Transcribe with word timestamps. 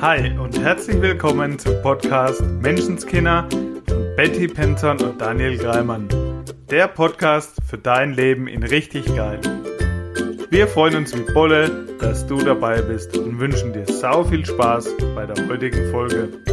Hi 0.00 0.38
und 0.38 0.56
herzlich 0.56 1.02
willkommen 1.02 1.58
zum 1.58 1.82
Podcast 1.82 2.40
Menschenskinder 2.40 3.48
von 3.50 4.14
Betty 4.14 4.46
Penton 4.46 5.00
und 5.02 5.20
Daniel 5.20 5.58
Greimann. 5.58 6.08
Der 6.70 6.86
Podcast 6.86 7.60
für 7.68 7.78
dein 7.78 8.12
Leben 8.12 8.46
in 8.46 8.62
richtig 8.62 9.06
geil. 9.06 9.40
Wir 10.50 10.68
freuen 10.68 10.94
uns 10.94 11.18
wie 11.18 11.32
Bolle, 11.32 11.84
dass 11.98 12.24
du 12.24 12.38
dabei 12.38 12.80
bist 12.80 13.16
und 13.16 13.40
wünschen 13.40 13.72
dir 13.72 13.86
sau 13.86 14.22
viel 14.22 14.46
Spaß 14.46 14.88
bei 15.16 15.26
der 15.26 15.48
heutigen 15.48 15.90
Folge. 15.90 16.44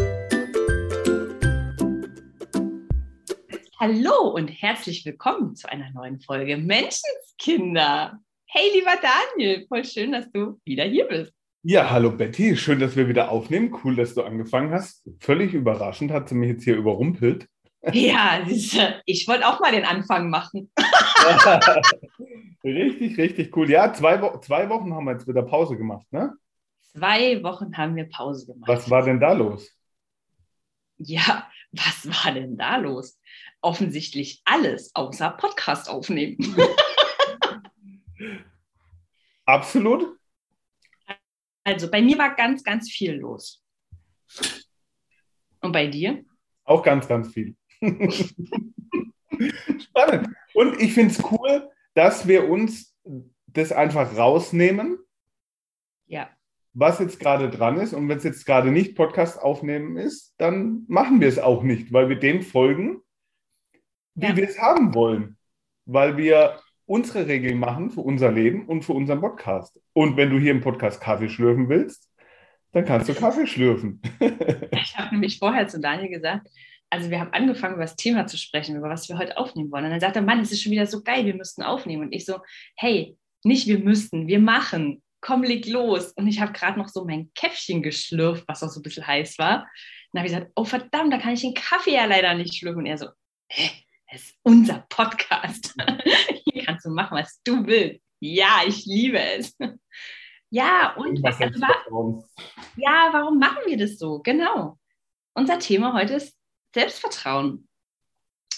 Hallo 3.79 4.29
und 4.33 4.47
herzlich 4.47 5.05
willkommen 5.05 5.55
zu 5.55 5.69
einer 5.69 5.91
neuen 5.91 6.19
Folge 6.19 6.57
Menschenskinder. 6.57 8.19
Hey, 8.47 8.71
lieber 8.73 8.95
Daniel, 9.35 9.67
voll 9.67 9.85
schön, 9.85 10.13
dass 10.13 10.31
du 10.31 10.59
wieder 10.65 10.85
hier 10.85 11.05
bist. 11.05 11.31
Ja, 11.67 11.89
hallo 11.89 12.11
Betty, 12.11 12.55
schön, 12.55 12.79
dass 12.79 12.95
wir 12.95 13.07
wieder 13.07 13.31
aufnehmen. 13.31 13.75
Cool, 13.83 13.95
dass 13.95 14.13
du 14.13 14.21
angefangen 14.21 14.71
hast. 14.71 15.03
Völlig 15.19 15.55
überraschend 15.55 16.11
hat 16.11 16.29
sie 16.29 16.35
mich 16.35 16.49
jetzt 16.49 16.63
hier 16.63 16.75
überrumpelt. 16.75 17.47
Ja, 17.91 18.45
ich 18.47 19.27
wollte 19.27 19.47
auch 19.47 19.59
mal 19.59 19.71
den 19.71 19.83
Anfang 19.83 20.29
machen. 20.29 20.71
richtig, 22.63 23.17
richtig 23.17 23.57
cool. 23.57 23.67
Ja, 23.67 23.91
zwei, 23.93 24.21
Wo 24.21 24.37
zwei 24.41 24.69
Wochen 24.69 24.93
haben 24.93 25.05
wir 25.05 25.13
jetzt 25.13 25.27
wieder 25.27 25.41
Pause 25.41 25.75
gemacht, 25.75 26.05
ne? 26.11 26.35
Zwei 26.91 27.41
Wochen 27.41 27.75
haben 27.75 27.95
wir 27.95 28.09
Pause 28.09 28.45
gemacht. 28.45 28.67
Was 28.67 28.87
war 28.91 29.01
denn 29.01 29.19
da 29.19 29.33
los? 29.33 29.75
Ja, 30.99 31.49
was 31.71 32.07
war 32.07 32.31
denn 32.31 32.57
da 32.57 32.77
los? 32.77 33.19
Offensichtlich 33.61 34.43
alles 34.45 34.91
außer 34.93 35.31
Podcast 35.31 35.89
aufnehmen. 35.89 36.37
Absolut. 39.45 40.15
Also 41.65 41.89
bei 41.89 42.01
mir 42.01 42.17
war 42.17 42.35
ganz, 42.35 42.63
ganz 42.63 42.89
viel 42.89 43.15
los. 43.15 43.61
Und 45.61 45.71
bei 45.71 45.87
dir? 45.87 46.23
Auch 46.63 46.83
ganz, 46.83 47.07
ganz 47.07 47.33
viel. 47.33 47.55
Spannend. 49.79 50.29
Und 50.53 50.79
ich 50.79 50.93
finde 50.93 51.11
es 51.11 51.23
cool, 51.31 51.69
dass 51.95 52.27
wir 52.27 52.47
uns 52.49 52.95
das 53.47 53.71
einfach 53.71 54.15
rausnehmen. 54.15 54.99
Ja. 56.05 56.29
Was 56.73 56.99
jetzt 56.99 57.19
gerade 57.19 57.49
dran 57.49 57.77
ist. 57.77 57.93
Und 57.93 58.07
wenn 58.09 58.19
es 58.19 58.23
jetzt 58.23 58.45
gerade 58.45 58.69
nicht 58.69 58.95
Podcast 58.95 59.41
aufnehmen 59.41 59.97
ist, 59.97 60.35
dann 60.37 60.85
machen 60.87 61.19
wir 61.19 61.27
es 61.27 61.39
auch 61.39 61.63
nicht, 61.63 61.91
weil 61.91 62.09
wir 62.09 62.19
dem 62.19 62.43
folgen, 62.43 63.01
wie 64.13 64.27
ja. 64.27 64.35
wir 64.35 64.47
es 64.47 64.59
haben 64.59 64.93
wollen. 64.93 65.37
Weil 65.85 66.15
wir 66.15 66.59
unsere 66.85 67.27
Regeln 67.27 67.59
machen 67.59 67.91
für 67.91 68.01
unser 68.01 68.31
Leben 68.31 68.65
und 68.67 68.83
für 68.83 68.93
unseren 68.93 69.21
Podcast. 69.21 69.79
Und 69.93 70.17
wenn 70.17 70.29
du 70.29 70.39
hier 70.39 70.51
im 70.51 70.61
Podcast 70.61 71.01
Kaffee 71.01 71.29
schlürfen 71.29 71.69
willst, 71.69 72.09
dann 72.71 72.85
kannst 72.85 73.09
du 73.09 73.13
Kaffee 73.13 73.47
schlürfen. 73.47 74.01
ich 74.19 74.97
habe 74.97 75.13
nämlich 75.13 75.39
vorher 75.39 75.67
zu 75.67 75.79
Daniel 75.79 76.09
gesagt, 76.09 76.49
also 76.89 77.09
wir 77.09 77.19
haben 77.19 77.33
angefangen, 77.33 77.75
über 77.75 77.83
das 77.83 77.95
Thema 77.95 78.27
zu 78.27 78.37
sprechen, 78.37 78.75
über 78.75 78.89
was 78.89 79.09
wir 79.09 79.17
heute 79.17 79.37
aufnehmen 79.37 79.71
wollen. 79.71 79.85
Und 79.85 79.91
dann 79.91 79.99
sagt 79.99 80.15
er, 80.15 80.21
Mann, 80.21 80.39
es 80.39 80.51
ist 80.51 80.61
schon 80.61 80.71
wieder 80.71 80.85
so 80.85 81.01
geil, 81.01 81.25
wir 81.25 81.35
müssten 81.35 81.63
aufnehmen. 81.63 82.03
Und 82.03 82.13
ich 82.13 82.25
so, 82.25 82.39
hey, 82.75 83.17
nicht 83.43 83.67
wir 83.67 83.79
müssten, 83.79 84.27
wir 84.27 84.39
machen. 84.39 85.01
Komm, 85.21 85.43
leg 85.43 85.65
los. 85.67 86.11
Und 86.13 86.27
ich 86.27 86.39
habe 86.39 86.53
gerade 86.53 86.77
noch 86.77 86.89
so 86.89 87.05
mein 87.05 87.31
Käffchen 87.33 87.81
geschlürft, 87.81 88.43
was 88.47 88.61
auch 88.61 88.69
so 88.69 88.79
ein 88.79 88.83
bisschen 88.83 89.07
heiß 89.07 89.39
war. 89.39 89.67
dann 90.11 90.21
habe 90.21 90.27
ich 90.27 90.33
gesagt, 90.33 90.51
oh 90.55 90.65
verdammt, 90.65 91.11
da 91.11 91.17
kann 91.17 91.33
ich 91.33 91.41
den 91.41 91.53
Kaffee 91.53 91.95
ja 91.95 92.05
leider 92.05 92.33
nicht 92.35 92.55
schlürfen. 92.55 92.79
Und 92.79 92.85
er 92.85 92.97
so, 92.97 93.07
hä? 93.49 93.84
Das 94.11 94.21
ist 94.21 94.35
unser 94.43 94.85
Podcast. 94.89 95.75
Hier 96.45 96.65
kannst 96.65 96.85
du 96.85 96.89
machen, 96.89 97.17
was 97.17 97.41
du 97.43 97.65
willst. 97.65 98.01
Ja, 98.19 98.61
ich 98.65 98.85
liebe 98.85 99.19
es. 99.19 99.55
Ja, 100.49 100.95
und 100.95 101.21
was, 101.23 101.41
also, 101.41 102.23
ja, 102.77 103.09
warum 103.11 103.39
machen 103.39 103.63
wir 103.65 103.77
das 103.77 103.97
so? 103.97 104.19
Genau. 104.19 104.79
Unser 105.33 105.59
Thema 105.59 105.93
heute 105.93 106.13
ist 106.13 106.37
Selbstvertrauen. 106.73 107.67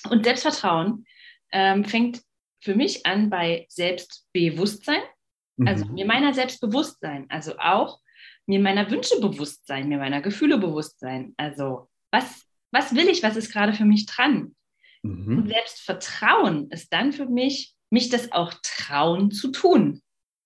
Und 0.09 0.23
Selbstvertrauen 0.23 1.05
ähm, 1.51 1.85
fängt 1.85 2.21
für 2.61 2.75
mich 2.75 3.05
an 3.05 3.29
bei 3.29 3.65
Selbstbewusstsein, 3.69 5.01
also 5.65 5.85
mhm. 5.85 5.93
mir 5.93 6.05
meiner 6.05 6.33
selbst 6.33 6.59
bewusst 6.59 6.99
sein, 6.99 7.25
also 7.29 7.57
auch 7.57 7.99
mir 8.45 8.59
meiner 8.59 8.89
Wünsche 8.89 9.19
bewusst 9.19 9.65
sein, 9.67 9.87
mir 9.87 9.97
meiner 9.97 10.21
Gefühle 10.21 10.57
bewusst 10.57 10.99
sein. 10.99 11.33
Also 11.37 11.89
was, 12.11 12.45
was 12.71 12.95
will 12.95 13.07
ich, 13.09 13.23
was 13.23 13.35
ist 13.35 13.51
gerade 13.51 13.73
für 13.73 13.85
mich 13.85 14.05
dran? 14.05 14.55
Mhm. 15.03 15.39
Und 15.39 15.47
Selbstvertrauen 15.49 16.69
ist 16.71 16.91
dann 16.93 17.11
für 17.11 17.25
mich, 17.25 17.75
mich 17.89 18.09
das 18.09 18.31
auch 18.31 18.53
trauen 18.63 19.31
zu 19.31 19.51
tun. 19.51 20.01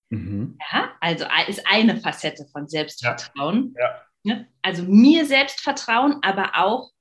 Mhm. 0.10 0.58
Ja, 0.72 0.92
also 1.00 1.26
ist 1.48 1.66
eine 1.68 1.98
Facette 1.98 2.46
von 2.52 2.68
Selbstvertrauen. 2.68 3.76
Ja. 3.78 4.02
Ja. 4.24 4.46
Also 4.62 4.84
mir 4.84 5.26
selbst 5.26 5.62
vertrauen, 5.62 6.18
aber 6.22 6.52
auch 6.56 6.92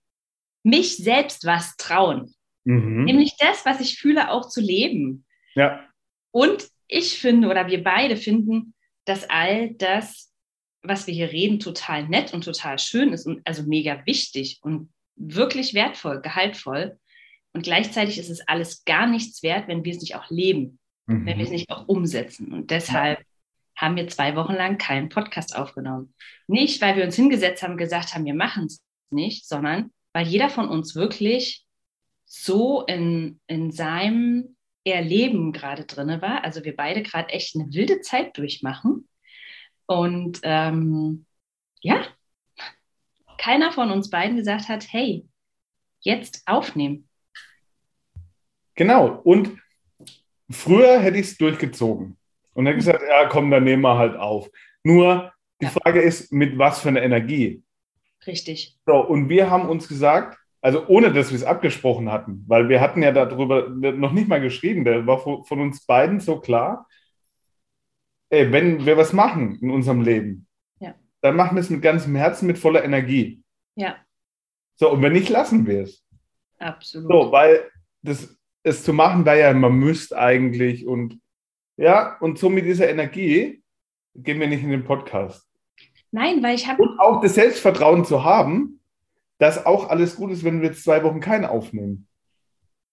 mich 0.63 0.97
selbst 0.97 1.45
was 1.45 1.77
trauen. 1.77 2.35
Mhm. 2.65 3.05
Nämlich 3.05 3.37
das, 3.39 3.65
was 3.65 3.81
ich 3.81 3.99
fühle, 3.99 4.31
auch 4.31 4.49
zu 4.49 4.61
leben. 4.61 5.27
Ja. 5.55 5.87
Und 6.31 6.69
ich 6.87 7.19
finde, 7.19 7.49
oder 7.49 7.67
wir 7.67 7.83
beide 7.83 8.17
finden, 8.17 8.75
dass 9.05 9.29
all 9.29 9.75
das, 9.75 10.33
was 10.83 11.07
wir 11.07 11.15
hier 11.15 11.33
reden, 11.33 11.59
total 11.59 12.09
nett 12.09 12.33
und 12.33 12.45
total 12.45 12.79
schön 12.79 13.13
ist 13.13 13.27
und 13.27 13.41
also 13.45 13.65
mega 13.65 14.05
wichtig 14.07 14.61
und 14.63 14.93
wirklich 15.17 15.75
wertvoll, 15.75 16.21
gehaltvoll. 16.21 16.99
Und 17.53 17.63
gleichzeitig 17.63 18.19
ist 18.19 18.31
es 18.31 18.47
alles 18.47 18.85
gar 18.85 19.07
nichts 19.07 19.43
wert, 19.43 19.69
wenn 19.69 19.85
wir 19.85 19.93
es 19.93 20.01
nicht 20.01 20.15
auch 20.15 20.31
leben, 20.31 20.79
mhm. 21.07 21.27
wenn 21.27 21.39
wir 21.39 21.45
es 21.45 21.51
nicht 21.51 21.71
auch 21.71 21.89
umsetzen. 21.89 22.53
Und 22.53 22.71
deshalb 22.71 23.21
haben 23.77 23.97
wir 23.97 24.09
zwei 24.09 24.37
Wochen 24.37 24.53
lang 24.53 24.79
keinen 24.79 25.09
Podcast 25.09 25.57
aufgenommen. 25.57 26.15
Nicht, 26.47 26.81
weil 26.81 26.97
wir 26.97 27.05
uns 27.05 27.17
hingesetzt 27.17 27.63
haben 27.63 27.73
und 27.73 27.79
gesagt 27.79 28.15
haben, 28.15 28.25
wir 28.25 28.35
machen 28.35 28.67
es 28.67 28.83
nicht, 29.11 29.49
sondern 29.49 29.91
weil 30.13 30.27
jeder 30.27 30.51
von 30.51 30.69
uns 30.69 30.95
wirklich 30.95 31.65
so 32.27 32.83
in, 32.83 33.41
in 33.47 33.71
seinem 33.71 34.57
Erleben 34.85 35.53
gerade 35.53 35.85
drin 35.85 36.23
war. 36.23 36.45
Also 36.45 36.65
wir 36.65 36.77
beide 36.77 37.03
gerade 37.03 37.31
echt 37.31 37.57
eine 37.57 37.73
wilde 37.73 38.01
Zeit 38.01 38.37
durchmachen. 38.37 39.09
Und 39.87 40.41
ähm, 40.43 41.27
ja, 41.81 42.07
keiner 43.37 43.73
von 43.73 43.91
uns 43.91 44.11
beiden 44.11 44.37
gesagt 44.37 44.69
hat, 44.69 44.87
hey, 44.93 45.27
jetzt 46.01 46.43
aufnehmen. 46.47 47.10
Genau. 48.81 49.21
Und 49.25 49.59
früher 50.49 51.01
hätte 51.01 51.19
ich 51.19 51.27
es 51.27 51.37
durchgezogen 51.37 52.17
und 52.55 52.65
hätte 52.65 52.79
gesagt, 52.79 53.03
ja, 53.07 53.27
komm, 53.29 53.51
dann 53.51 53.65
nehmen 53.65 53.83
wir 53.83 53.99
halt 53.99 54.17
auf. 54.17 54.49
Nur 54.83 55.35
die 55.61 55.67
ja. 55.67 55.71
Frage 55.71 56.01
ist, 56.01 56.33
mit 56.33 56.57
was 56.57 56.81
für 56.81 56.89
einer 56.89 57.03
Energie? 57.03 57.63
Richtig. 58.27 58.79
So, 58.87 58.95
und 59.07 59.29
wir 59.29 59.51
haben 59.51 59.69
uns 59.69 59.87
gesagt, 59.87 60.39
also 60.63 60.87
ohne 60.87 61.13
dass 61.13 61.29
wir 61.29 61.37
es 61.37 61.45
abgesprochen 61.45 62.11
hatten, 62.11 62.43
weil 62.49 62.71
wir 62.71 62.81
hatten 62.81 63.03
ja 63.03 63.13
darüber 63.13 63.69
noch 63.69 64.13
nicht 64.13 64.29
mal 64.29 64.41
geschrieben, 64.41 64.87
der 64.87 65.07
war 65.07 65.19
von 65.19 65.61
uns 65.61 65.85
beiden 65.85 66.19
so 66.19 66.41
klar, 66.41 66.89
ey, 68.31 68.51
wenn 68.51 68.87
wir 68.87 68.97
was 68.97 69.13
machen 69.13 69.59
in 69.61 69.71
unserem 69.71 70.01
Leben, 70.01 70.47
ja. 70.79 70.95
dann 71.21 71.37
machen 71.37 71.55
wir 71.55 71.61
es 71.61 71.69
mit 71.69 71.83
ganzem 71.83 72.17
Herzen, 72.17 72.47
mit 72.47 72.57
voller 72.59 72.83
Energie. 72.83 73.43
Ja. 73.75 73.97
So, 74.77 74.91
und 74.91 75.03
wenn 75.03 75.13
nicht, 75.13 75.29
lassen 75.29 75.67
wir 75.67 75.83
es. 75.83 76.03
Absolut. 76.59 77.13
So, 77.13 77.31
weil 77.31 77.71
das 78.01 78.40
es 78.63 78.85
zu 78.85 78.93
machen, 78.93 79.25
wäre 79.25 79.41
ja, 79.41 79.53
man 79.53 79.75
müsste 79.75 80.19
eigentlich 80.19 80.87
und 80.87 81.19
ja, 81.77 82.19
und 82.21 82.39
so 82.39 82.51
mit 82.51 82.67
dieser 82.67 82.91
Energie 82.91 83.63
gehen 84.15 84.39
wir 84.41 84.49
nicht 84.49 84.63
in 84.63 84.71
den 84.71 84.85
Podcast. 84.85 85.49
Nein, 86.11 86.43
weil 86.43 86.55
ich 86.55 86.67
habe. 86.67 86.83
Und 86.83 86.99
auch 86.99 87.23
das 87.23 87.35
Selbstvertrauen 87.35 88.05
zu 88.05 88.25
haben, 88.25 88.81
dass 89.39 89.65
auch 89.65 89.89
alles 89.89 90.17
gut 90.17 90.31
ist, 90.31 90.45
wenn 90.45 90.61
wir 90.61 90.69
jetzt 90.69 90.85
zwei 90.85 91.03
Wochen 91.03 91.21
keinen 91.21 91.47
aufnehmen. 91.47 92.07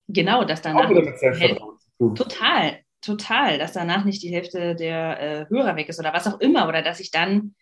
Genau, 0.08 0.46
dass 0.46 0.62
danach. 0.62 0.90
Total, 2.00 2.80
total, 3.02 3.58
dass 3.58 3.74
danach 3.74 4.06
nicht 4.06 4.22
die 4.24 4.34
Hälfte 4.34 4.76
der 4.76 5.20
äh, 5.20 5.46
Hörer 5.50 5.76
weg 5.76 5.90
ist 5.90 6.00
oder 6.00 6.14
was 6.14 6.28
auch 6.28 6.40
immer 6.40 6.68
oder 6.68 6.82
dass 6.82 7.00
ich 7.00 7.12
dann 7.12 7.56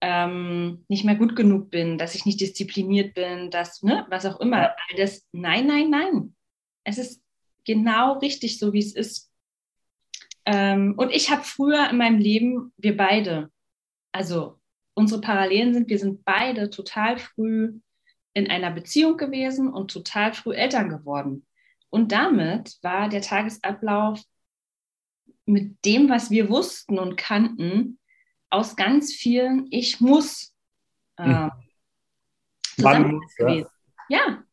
ähm, 0.00 0.84
nicht 0.88 1.04
mehr 1.04 1.16
gut 1.16 1.34
genug 1.34 1.70
bin, 1.70 1.98
dass 1.98 2.14
ich 2.14 2.24
nicht 2.24 2.40
diszipliniert 2.40 3.14
bin, 3.14 3.50
dass, 3.50 3.82
ne, 3.82 4.06
was 4.10 4.26
auch 4.26 4.40
immer. 4.40 4.62
Ja. 4.62 4.76
Das, 4.96 5.26
nein, 5.32 5.66
nein, 5.66 5.90
nein. 5.90 6.34
Es 6.84 6.98
ist 6.98 7.23
genau 7.64 8.18
richtig, 8.18 8.58
so 8.58 8.72
wie 8.72 8.80
es 8.80 8.94
ist. 8.94 9.30
Ähm, 10.46 10.94
und 10.96 11.10
ich 11.10 11.30
habe 11.30 11.42
früher 11.42 11.88
in 11.90 11.96
meinem 11.96 12.18
Leben, 12.18 12.72
wir 12.76 12.96
beide, 12.96 13.50
also 14.12 14.60
unsere 14.94 15.20
Parallelen 15.20 15.74
sind, 15.74 15.88
wir 15.88 15.98
sind 15.98 16.24
beide 16.24 16.70
total 16.70 17.18
früh 17.18 17.80
in 18.34 18.50
einer 18.50 18.70
Beziehung 18.70 19.16
gewesen 19.16 19.72
und 19.72 19.90
total 19.90 20.34
früh 20.34 20.54
Eltern 20.54 20.88
geworden. 20.88 21.46
Und 21.88 22.12
damit 22.12 22.78
war 22.82 23.08
der 23.08 23.22
Tagesablauf 23.22 24.20
mit 25.46 25.84
dem, 25.84 26.08
was 26.08 26.30
wir 26.30 26.48
wussten 26.48 26.98
und 26.98 27.16
kannten, 27.16 27.98
aus 28.50 28.76
ganz 28.76 29.12
vielen 29.12 29.66
Ich 29.70 30.00
muss 30.00 30.54
äh, 31.16 31.48
zusammen 32.62 33.20
gewesen. 33.36 33.68
Ja. 34.08 34.18
ja, 34.18 34.43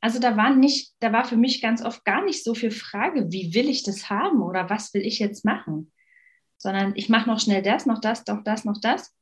also 0.00 0.20
da 0.20 0.36
war 0.36 0.54
nicht, 0.54 0.94
da 1.00 1.12
war 1.12 1.24
für 1.24 1.36
mich 1.36 1.60
ganz 1.60 1.82
oft 1.82 2.04
gar 2.04 2.24
nicht 2.24 2.44
so 2.44 2.54
viel 2.54 2.70
Frage, 2.70 3.30
wie 3.30 3.54
will 3.54 3.68
ich 3.68 3.82
das 3.82 4.08
haben 4.08 4.42
oder 4.42 4.70
was 4.70 4.94
will 4.94 5.02
ich 5.02 5.18
jetzt 5.18 5.44
machen, 5.44 5.92
sondern 6.56 6.94
ich 6.94 7.08
mache 7.08 7.28
noch 7.28 7.40
schnell 7.40 7.62
das, 7.62 7.86
noch 7.86 8.00
das, 8.00 8.24
noch 8.26 8.44
das, 8.44 8.64
noch 8.64 8.80
das. 8.80 9.14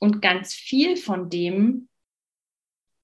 und 0.00 0.22
ganz 0.22 0.54
viel 0.54 0.96
von 0.96 1.28
dem 1.28 1.88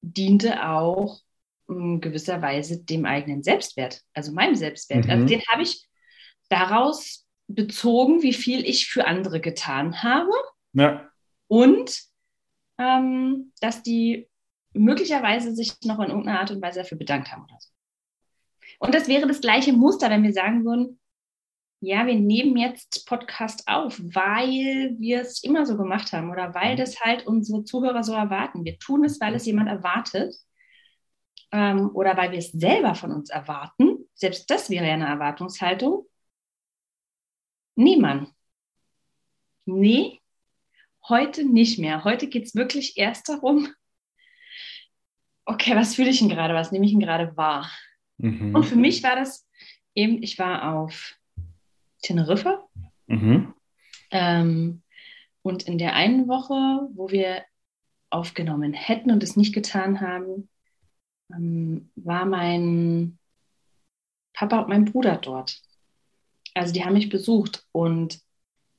diente 0.00 0.66
auch 0.66 1.20
in 1.68 2.00
gewisser 2.00 2.40
Weise 2.40 2.82
dem 2.82 3.04
eigenen 3.04 3.42
Selbstwert, 3.42 4.02
also 4.14 4.32
meinem 4.32 4.54
Selbstwert. 4.54 5.04
Also 5.08 5.16
mhm. 5.16 5.22
Also 5.22 5.34
den 5.34 5.42
habe 5.48 5.62
ich 5.62 5.86
daraus 6.48 7.26
bezogen, 7.46 8.22
wie 8.22 8.32
viel 8.32 8.66
ich 8.66 8.86
für 8.88 9.06
andere 9.06 9.40
getan 9.40 10.02
habe. 10.02 10.32
Ja. 10.72 11.10
Und 11.46 12.02
ähm, 12.78 13.52
dass 13.60 13.82
die 13.82 14.27
möglicherweise 14.78 15.54
sich 15.54 15.74
noch 15.84 15.98
in 16.00 16.08
irgendeiner 16.08 16.40
Art 16.40 16.50
und 16.50 16.62
Weise 16.62 16.80
dafür 16.80 16.98
bedankt 16.98 17.32
haben 17.32 17.44
oder 17.44 17.56
so. 17.58 17.68
Und 18.78 18.94
das 18.94 19.08
wäre 19.08 19.26
das 19.26 19.40
gleiche 19.40 19.72
Muster, 19.72 20.10
wenn 20.10 20.22
wir 20.22 20.32
sagen 20.32 20.64
würden, 20.64 21.00
ja, 21.80 22.06
wir 22.06 22.16
nehmen 22.16 22.56
jetzt 22.56 23.06
Podcast 23.06 23.62
auf, 23.66 24.00
weil 24.00 24.96
wir 24.98 25.20
es 25.20 25.44
immer 25.44 25.64
so 25.64 25.76
gemacht 25.76 26.12
haben 26.12 26.30
oder 26.30 26.54
weil 26.54 26.74
mhm. 26.74 26.78
das 26.78 27.00
halt 27.00 27.26
unsere 27.26 27.64
Zuhörer 27.64 28.02
so 28.02 28.12
erwarten. 28.12 28.64
Wir 28.64 28.78
tun 28.78 29.04
es, 29.04 29.20
weil 29.20 29.34
es 29.34 29.46
jemand 29.46 29.68
erwartet 29.68 30.34
ähm, 31.52 31.90
oder 31.94 32.16
weil 32.16 32.32
wir 32.32 32.38
es 32.38 32.50
selber 32.50 32.94
von 32.94 33.12
uns 33.12 33.30
erwarten. 33.30 34.08
Selbst 34.14 34.50
das 34.50 34.70
wäre 34.70 34.86
ja 34.86 34.94
eine 34.94 35.06
Erwartungshaltung. 35.06 36.06
Nee, 37.76 37.96
Mann. 37.96 38.32
Nee, 39.64 40.20
heute 41.08 41.44
nicht 41.44 41.78
mehr. 41.78 42.02
Heute 42.02 42.26
geht 42.26 42.46
es 42.46 42.54
wirklich 42.56 42.96
erst 42.96 43.28
darum, 43.28 43.68
okay, 45.48 45.74
was 45.74 45.94
fühle 45.94 46.10
ich 46.10 46.18
denn 46.18 46.28
gerade, 46.28 46.54
was 46.54 46.72
nehme 46.72 46.84
ich 46.84 46.92
denn 46.92 47.00
gerade 47.00 47.36
wahr? 47.36 47.70
Mhm. 48.18 48.54
Und 48.54 48.64
für 48.64 48.76
mich 48.76 49.02
war 49.02 49.16
das 49.16 49.46
eben, 49.94 50.22
ich 50.22 50.38
war 50.38 50.74
auf 50.74 51.16
Teneriffa. 52.02 52.68
Mhm. 53.06 53.54
Ähm, 54.10 54.82
und 55.42 55.62
in 55.62 55.78
der 55.78 55.94
einen 55.94 56.28
Woche, 56.28 56.88
wo 56.94 57.10
wir 57.10 57.44
aufgenommen 58.10 58.74
hätten 58.74 59.10
und 59.10 59.22
es 59.22 59.36
nicht 59.36 59.54
getan 59.54 60.00
haben, 60.00 60.48
ähm, 61.32 61.90
war 61.96 62.26
mein 62.26 63.18
Papa 64.34 64.60
und 64.60 64.68
mein 64.68 64.84
Bruder 64.84 65.16
dort. 65.16 65.62
Also 66.54 66.74
die 66.74 66.84
haben 66.84 66.94
mich 66.94 67.08
besucht 67.08 67.66
und 67.72 68.20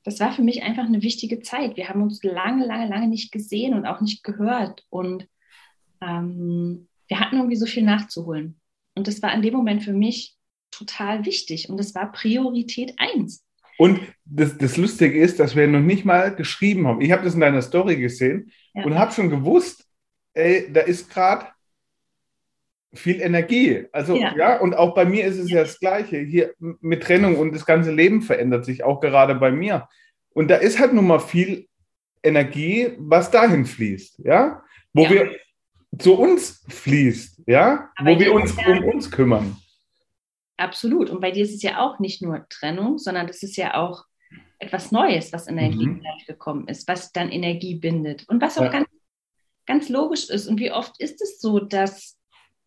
das 0.04 0.20
war 0.20 0.32
für 0.32 0.42
mich 0.42 0.62
einfach 0.62 0.84
eine 0.84 1.02
wichtige 1.02 1.40
Zeit. 1.40 1.76
Wir 1.76 1.88
haben 1.88 2.02
uns 2.02 2.22
lange, 2.22 2.64
lange, 2.64 2.88
lange 2.88 3.08
nicht 3.08 3.32
gesehen 3.32 3.74
und 3.74 3.86
auch 3.86 4.00
nicht 4.00 4.22
gehört 4.22 4.86
und 4.88 5.28
ähm, 6.00 6.88
wir 7.08 7.20
hatten 7.20 7.36
irgendwie 7.36 7.56
so 7.56 7.66
viel 7.66 7.82
nachzuholen. 7.82 8.60
Und 8.94 9.08
das 9.08 9.22
war 9.22 9.34
in 9.34 9.42
dem 9.42 9.54
Moment 9.54 9.82
für 9.82 9.92
mich 9.92 10.36
total 10.70 11.24
wichtig 11.24 11.68
und 11.68 11.76
das 11.76 11.94
war 11.94 12.12
Priorität 12.12 12.94
eins. 12.98 13.44
Und 13.78 14.00
das, 14.24 14.58
das 14.58 14.76
Lustige 14.76 15.18
ist, 15.18 15.40
dass 15.40 15.56
wir 15.56 15.66
noch 15.66 15.80
nicht 15.80 16.04
mal 16.04 16.34
geschrieben 16.34 16.86
haben. 16.86 17.00
Ich 17.00 17.12
habe 17.12 17.24
das 17.24 17.34
in 17.34 17.40
deiner 17.40 17.62
Story 17.62 17.96
gesehen 17.96 18.52
ja. 18.74 18.84
und 18.84 18.98
habe 18.98 19.12
schon 19.12 19.30
gewusst, 19.30 19.86
ey, 20.34 20.70
da 20.72 20.80
ist 20.82 21.10
gerade 21.10 21.46
viel 22.92 23.20
Energie. 23.20 23.86
Also 23.92 24.16
ja. 24.16 24.36
ja. 24.36 24.60
und 24.60 24.74
auch 24.74 24.94
bei 24.94 25.04
mir 25.04 25.24
ist 25.24 25.38
es 25.38 25.48
ja. 25.48 25.56
ja 25.56 25.62
das 25.62 25.78
Gleiche. 25.78 26.18
Hier 26.18 26.54
mit 26.58 27.02
Trennung 27.02 27.38
und 27.38 27.54
das 27.54 27.64
ganze 27.64 27.92
Leben 27.92 28.22
verändert 28.22 28.64
sich 28.64 28.84
auch 28.84 29.00
gerade 29.00 29.34
bei 29.34 29.50
mir. 29.50 29.88
Und 30.34 30.48
da 30.48 30.56
ist 30.56 30.78
halt 30.78 30.92
nun 30.92 31.06
mal 31.06 31.20
viel 31.20 31.66
Energie, 32.22 32.92
was 32.98 33.30
dahin 33.30 33.64
fließt, 33.64 34.20
ja, 34.24 34.62
wo 34.92 35.04
ja. 35.04 35.10
wir 35.10 35.36
zu 35.98 36.14
uns 36.14 36.64
fließt, 36.68 37.42
ja, 37.46 37.90
Aber 37.96 38.14
wo 38.14 38.18
wir 38.18 38.32
uns 38.32 38.52
um 38.52 38.84
uns 38.84 39.10
kümmern. 39.10 39.56
Absolut. 40.56 41.10
Und 41.10 41.20
bei 41.20 41.30
dir 41.30 41.44
ist 41.44 41.54
es 41.54 41.62
ja 41.62 41.78
auch 41.80 41.98
nicht 41.98 42.22
nur 42.22 42.46
Trennung, 42.48 42.98
sondern 42.98 43.26
das 43.26 43.42
ist 43.42 43.56
ja 43.56 43.74
auch 43.74 44.04
etwas 44.58 44.92
Neues, 44.92 45.32
was 45.32 45.46
in 45.46 45.56
dein 45.56 45.72
mhm. 45.72 45.78
Leben 45.78 46.02
gekommen 46.26 46.68
ist, 46.68 46.86
was 46.86 47.12
dann 47.12 47.30
Energie 47.30 47.76
bindet 47.76 48.28
und 48.28 48.42
was 48.42 48.58
auch 48.58 48.64
ja. 48.64 48.70
ganz, 48.70 48.88
ganz 49.66 49.88
logisch 49.88 50.28
ist. 50.28 50.46
Und 50.46 50.60
wie 50.60 50.70
oft 50.70 51.00
ist 51.00 51.22
es 51.22 51.40
so, 51.40 51.60
dass 51.60 52.18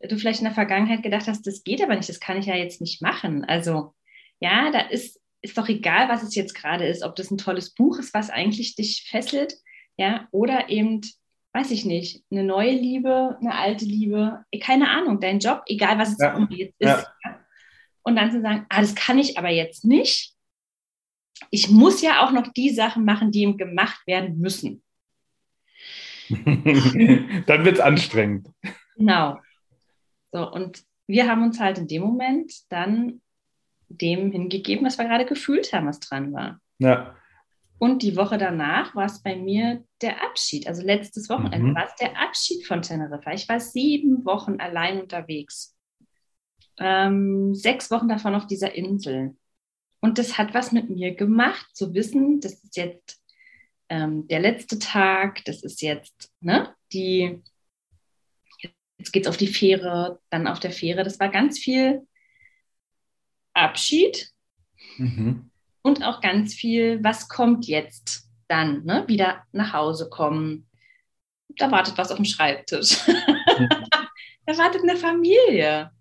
du 0.01 0.17
vielleicht 0.17 0.39
in 0.39 0.45
der 0.45 0.53
Vergangenheit 0.53 1.03
gedacht 1.03 1.27
hast, 1.27 1.45
das 1.45 1.63
geht 1.63 1.81
aber 1.81 1.95
nicht, 1.95 2.09
das 2.09 2.19
kann 2.19 2.37
ich 2.37 2.47
ja 2.47 2.55
jetzt 2.55 2.81
nicht 2.81 3.01
machen. 3.01 3.45
Also 3.45 3.93
ja, 4.39 4.71
da 4.71 4.79
ist, 4.79 5.21
ist 5.41 5.57
doch 5.57 5.69
egal, 5.69 6.09
was 6.09 6.23
es 6.23 6.35
jetzt 6.35 6.55
gerade 6.55 6.87
ist, 6.87 7.03
ob 7.03 7.15
das 7.15 7.31
ein 7.31 7.37
tolles 7.37 7.73
Buch 7.73 7.99
ist, 7.99 8.13
was 8.13 8.29
eigentlich 8.29 8.75
dich 8.75 9.07
fesselt, 9.09 9.55
ja, 9.97 10.27
oder 10.31 10.69
eben, 10.69 11.01
weiß 11.53 11.71
ich 11.71 11.85
nicht, 11.85 12.23
eine 12.31 12.44
neue 12.44 12.71
Liebe, 12.71 13.38
eine 13.39 13.55
alte 13.55 13.85
Liebe, 13.85 14.44
keine 14.61 14.89
Ahnung, 14.89 15.19
dein 15.19 15.39
Job, 15.39 15.63
egal 15.67 15.97
was 16.00 16.13
es 16.13 16.17
ja. 16.19 16.38
jetzt 16.50 16.75
ist. 16.79 17.07
Ja 17.23 17.39
und 18.03 18.15
dann 18.15 18.31
zu 18.31 18.41
sagen, 18.41 18.65
ah, 18.69 18.81
das 18.81 18.95
kann 18.95 19.17
ich 19.17 19.38
aber 19.38 19.50
jetzt 19.50 19.85
nicht. 19.85 20.33
Ich 21.50 21.69
muss 21.69 22.01
ja 22.01 22.23
auch 22.23 22.31
noch 22.31 22.47
die 22.53 22.69
Sachen 22.69 23.05
machen, 23.05 23.31
die 23.31 23.41
ihm 23.41 23.57
gemacht 23.57 24.05
werden 24.05 24.38
müssen. 24.39 24.83
dann 26.29 27.65
wird 27.65 27.75
es 27.75 27.79
anstrengend. 27.79 28.50
Genau. 28.95 29.39
So, 30.31 30.51
und 30.51 30.83
wir 31.07 31.27
haben 31.27 31.44
uns 31.44 31.59
halt 31.59 31.77
in 31.77 31.88
dem 31.88 32.01
Moment 32.01 32.53
dann 32.69 33.21
dem 33.89 34.31
hingegeben, 34.31 34.85
was 34.85 34.97
wir 34.97 35.05
gerade 35.05 35.25
gefühlt 35.25 35.73
haben, 35.73 35.88
was 35.88 36.00
dran 36.00 36.33
war. 36.33 36.59
Ja. 36.79 37.15
Und 37.79 38.01
die 38.01 38.15
Woche 38.15 38.37
danach 38.37 38.95
war 38.95 39.05
es 39.05 39.21
bei 39.21 39.35
mir 39.35 39.83
der 40.01 40.23
Abschied. 40.23 40.67
Also 40.67 40.83
letztes 40.83 41.29
Wochenende 41.29 41.71
mhm. 41.71 41.75
war 41.75 41.85
es 41.85 41.95
der 41.95 42.17
Abschied 42.19 42.65
von 42.65 42.81
Teneriffa. 42.81 43.33
Ich 43.33 43.49
war 43.49 43.59
sieben 43.59 44.23
Wochen 44.25 44.59
allein 44.59 45.01
unterwegs 45.01 45.73
ähm, 46.79 47.53
sechs 47.53 47.91
Wochen 47.91 48.07
davon 48.07 48.35
auf 48.35 48.47
dieser 48.47 48.73
Insel. 48.73 49.35
Und 49.99 50.17
das 50.17 50.37
hat 50.37 50.53
was 50.53 50.71
mit 50.71 50.89
mir 50.89 51.15
gemacht, 51.15 51.67
zu 51.73 51.93
wissen, 51.93 52.39
das 52.41 52.63
ist 52.63 52.75
jetzt 52.75 53.21
ähm, 53.89 54.27
der 54.27 54.39
letzte 54.39 54.79
Tag, 54.79 55.45
das 55.45 55.63
ist 55.63 55.81
jetzt 55.81 56.31
ne, 56.41 56.75
die, 56.91 57.41
jetzt 58.97 59.11
geht 59.11 59.23
es 59.23 59.29
auf 59.29 59.37
die 59.37 59.47
Fähre, 59.47 60.19
dann 60.29 60.47
auf 60.47 60.59
der 60.59 60.71
Fähre. 60.71 61.03
Das 61.03 61.19
war 61.19 61.29
ganz 61.29 61.59
viel 61.59 62.05
Abschied 63.53 64.31
mhm. 64.97 65.51
Und 65.83 66.03
auch 66.03 66.21
ganz 66.21 66.56
viel, 66.56 67.03
was 67.03 67.30
kommt 67.30 67.68
jetzt 67.68 68.30
dann, 68.47 68.83
ne? 68.85 69.03
wieder 69.07 69.44
nach 69.51 69.74
Hause 69.74 70.09
kommen. 70.09 70.68
Da 71.57 71.69
wartet 71.69 71.97
was 71.97 72.09
auf 72.09 72.18
dem 72.18 72.25
Schreibtisch. 72.25 72.97
Da 74.45 74.57
wartet 74.57 74.81
eine 74.83 74.97
Familie 74.97 75.91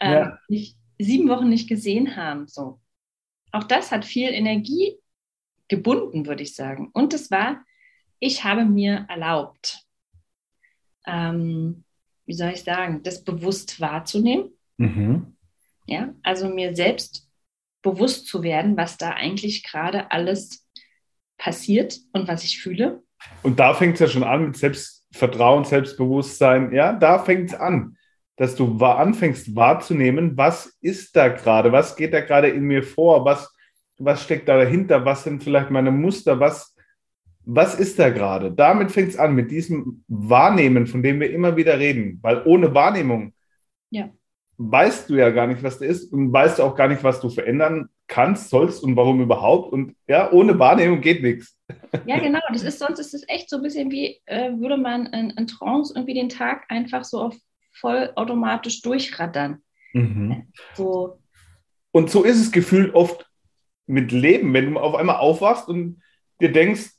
ähm, 0.00 0.12
ja. 0.12 0.38
nicht, 0.48 0.76
sieben 0.98 1.28
Wochen 1.28 1.48
nicht 1.48 1.68
gesehen 1.68 2.16
haben. 2.16 2.46
So. 2.46 2.80
Auch 3.52 3.64
das 3.64 3.92
hat 3.92 4.04
viel 4.04 4.30
Energie 4.30 4.96
gebunden, 5.68 6.26
würde 6.26 6.42
ich 6.42 6.54
sagen. 6.54 6.90
Und 6.92 7.14
es 7.14 7.30
war, 7.30 7.64
ich 8.18 8.44
habe 8.44 8.64
mir 8.64 9.06
erlaubt, 9.08 9.84
ähm, 11.06 11.84
wie 12.26 12.34
soll 12.34 12.50
ich 12.50 12.64
sagen, 12.64 13.02
das 13.02 13.24
bewusst 13.24 13.80
wahrzunehmen. 13.80 14.50
Mhm. 14.76 15.36
Ja, 15.86 16.12
also 16.22 16.48
mir 16.48 16.74
selbst 16.74 17.25
bewusst 17.82 18.26
zu 18.26 18.42
werden, 18.42 18.76
was 18.76 18.96
da 18.96 19.10
eigentlich 19.10 19.62
gerade 19.62 20.10
alles 20.10 20.66
passiert 21.38 21.98
und 22.12 22.28
was 22.28 22.44
ich 22.44 22.60
fühle. 22.60 23.02
Und 23.42 23.58
da 23.58 23.74
fängt 23.74 23.94
es 23.94 24.00
ja 24.00 24.08
schon 24.08 24.24
an 24.24 24.46
mit 24.46 24.56
Selbstvertrauen, 24.56 25.64
Selbstbewusstsein. 25.64 26.72
Ja, 26.72 26.92
da 26.92 27.18
fängt 27.18 27.50
es 27.50 27.54
an 27.54 27.96
dass 28.36 28.54
du 28.54 28.78
anfängst 28.84 29.56
wahrzunehmen, 29.56 30.36
was 30.36 30.76
ist 30.80 31.16
da 31.16 31.28
gerade, 31.28 31.72
was 31.72 31.96
geht 31.96 32.12
da 32.12 32.20
gerade 32.20 32.48
in 32.48 32.64
mir 32.64 32.82
vor, 32.82 33.24
was, 33.24 33.52
was 33.98 34.22
steckt 34.22 34.48
da 34.48 34.58
dahinter, 34.58 35.04
was 35.04 35.24
sind 35.24 35.42
vielleicht 35.42 35.70
meine 35.70 35.90
Muster, 35.90 36.38
was, 36.38 36.76
was 37.44 37.74
ist 37.74 37.98
da 37.98 38.10
gerade. 38.10 38.52
Damit 38.52 38.92
fängt 38.92 39.08
es 39.08 39.16
an, 39.16 39.34
mit 39.34 39.50
diesem 39.50 40.04
Wahrnehmen, 40.06 40.86
von 40.86 41.02
dem 41.02 41.18
wir 41.18 41.30
immer 41.30 41.56
wieder 41.56 41.78
reden, 41.78 42.18
weil 42.22 42.42
ohne 42.44 42.74
Wahrnehmung 42.74 43.32
ja. 43.90 44.10
Weißt 44.58 45.10
du 45.10 45.16
ja 45.16 45.30
gar 45.30 45.46
nicht, 45.46 45.62
was 45.62 45.78
da 45.78 45.84
ist 45.84 46.12
und 46.12 46.32
weißt 46.32 46.58
du 46.58 46.62
auch 46.62 46.74
gar 46.74 46.88
nicht, 46.88 47.04
was 47.04 47.20
du 47.20 47.28
verändern 47.28 47.88
kannst, 48.06 48.50
sollst 48.50 48.82
und 48.82 48.96
warum 48.96 49.20
überhaupt. 49.20 49.72
Und 49.72 49.96
ja, 50.06 50.30
ohne 50.32 50.58
Wahrnehmung 50.58 51.00
geht 51.00 51.22
nichts. 51.22 51.56
Ja, 52.06 52.18
genau. 52.18 52.40
Das 52.52 52.62
ist 52.62 52.78
sonst 52.78 52.98
ist 52.98 53.14
es 53.14 53.24
echt 53.28 53.50
so 53.50 53.56
ein 53.56 53.62
bisschen 53.62 53.90
wie, 53.90 54.20
äh, 54.26 54.52
würde 54.52 54.76
man 54.76 55.06
in, 55.06 55.30
in 55.30 55.46
Trance 55.46 55.92
irgendwie 55.94 56.14
den 56.14 56.28
Tag 56.28 56.64
einfach 56.68 57.04
so 57.04 57.20
auf 57.20 57.36
vollautomatisch 57.72 58.82
durchrattern. 58.82 59.62
Mhm. 59.92 60.52
So. 60.74 61.18
Und 61.90 62.10
so 62.10 62.22
ist 62.22 62.40
es 62.40 62.52
gefühlt 62.52 62.94
oft 62.94 63.26
mit 63.86 64.12
Leben, 64.12 64.52
wenn 64.54 64.74
du 64.74 64.80
auf 64.80 64.94
einmal 64.94 65.16
aufwachst 65.16 65.68
und 65.68 66.02
dir 66.40 66.52
denkst, 66.52 66.90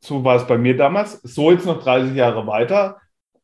so 0.00 0.24
war 0.24 0.36
es 0.36 0.46
bei 0.46 0.58
mir 0.58 0.76
damals, 0.76 1.20
so 1.22 1.50
jetzt 1.50 1.66
noch 1.66 1.82
30 1.82 2.14
Jahre 2.14 2.46
weiter, 2.46 3.00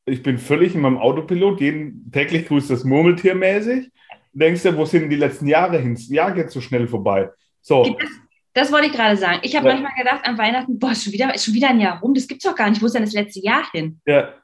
ich 0.06 0.22
bin 0.22 0.38
völlig 0.38 0.74
in 0.74 0.80
meinem 0.80 0.98
Autopilot, 0.98 1.60
jeden 1.60 2.10
täglich 2.12 2.46
grüßt 2.46 2.70
das 2.70 2.84
Murmeltier 2.84 3.34
mäßig. 3.34 3.90
Denkst 4.32 4.62
du, 4.62 4.76
wo 4.76 4.84
sind 4.84 5.08
die 5.10 5.16
letzten 5.16 5.46
Jahre 5.46 5.78
hin? 5.78 5.94
Das 5.94 6.08
Jahr 6.08 6.32
geht 6.32 6.50
so 6.50 6.60
schnell 6.60 6.88
vorbei. 6.88 7.30
So. 7.60 7.84
Das, 7.84 8.10
das 8.52 8.72
wollte 8.72 8.86
ich 8.86 8.92
gerade 8.92 9.16
sagen. 9.16 9.40
Ich 9.42 9.54
habe 9.56 9.68
ja. 9.68 9.74
manchmal 9.74 9.92
gedacht 9.96 10.24
an 10.24 10.36
Weihnachten, 10.36 10.78
boah, 10.78 10.94
schon 10.94 11.12
wieder, 11.12 11.36
schon 11.38 11.54
wieder 11.54 11.70
ein 11.70 11.80
Jahr 11.80 12.00
rum, 12.00 12.14
das 12.14 12.26
gibt 12.26 12.44
es 12.44 12.50
doch 12.50 12.56
gar 12.56 12.68
nicht. 12.68 12.82
Wo 12.82 12.86
ist 12.86 12.94
denn 12.94 13.04
das 13.04 13.12
letzte 13.12 13.40
Jahr 13.40 13.64
hin? 13.72 14.00
Ja. 14.06 14.34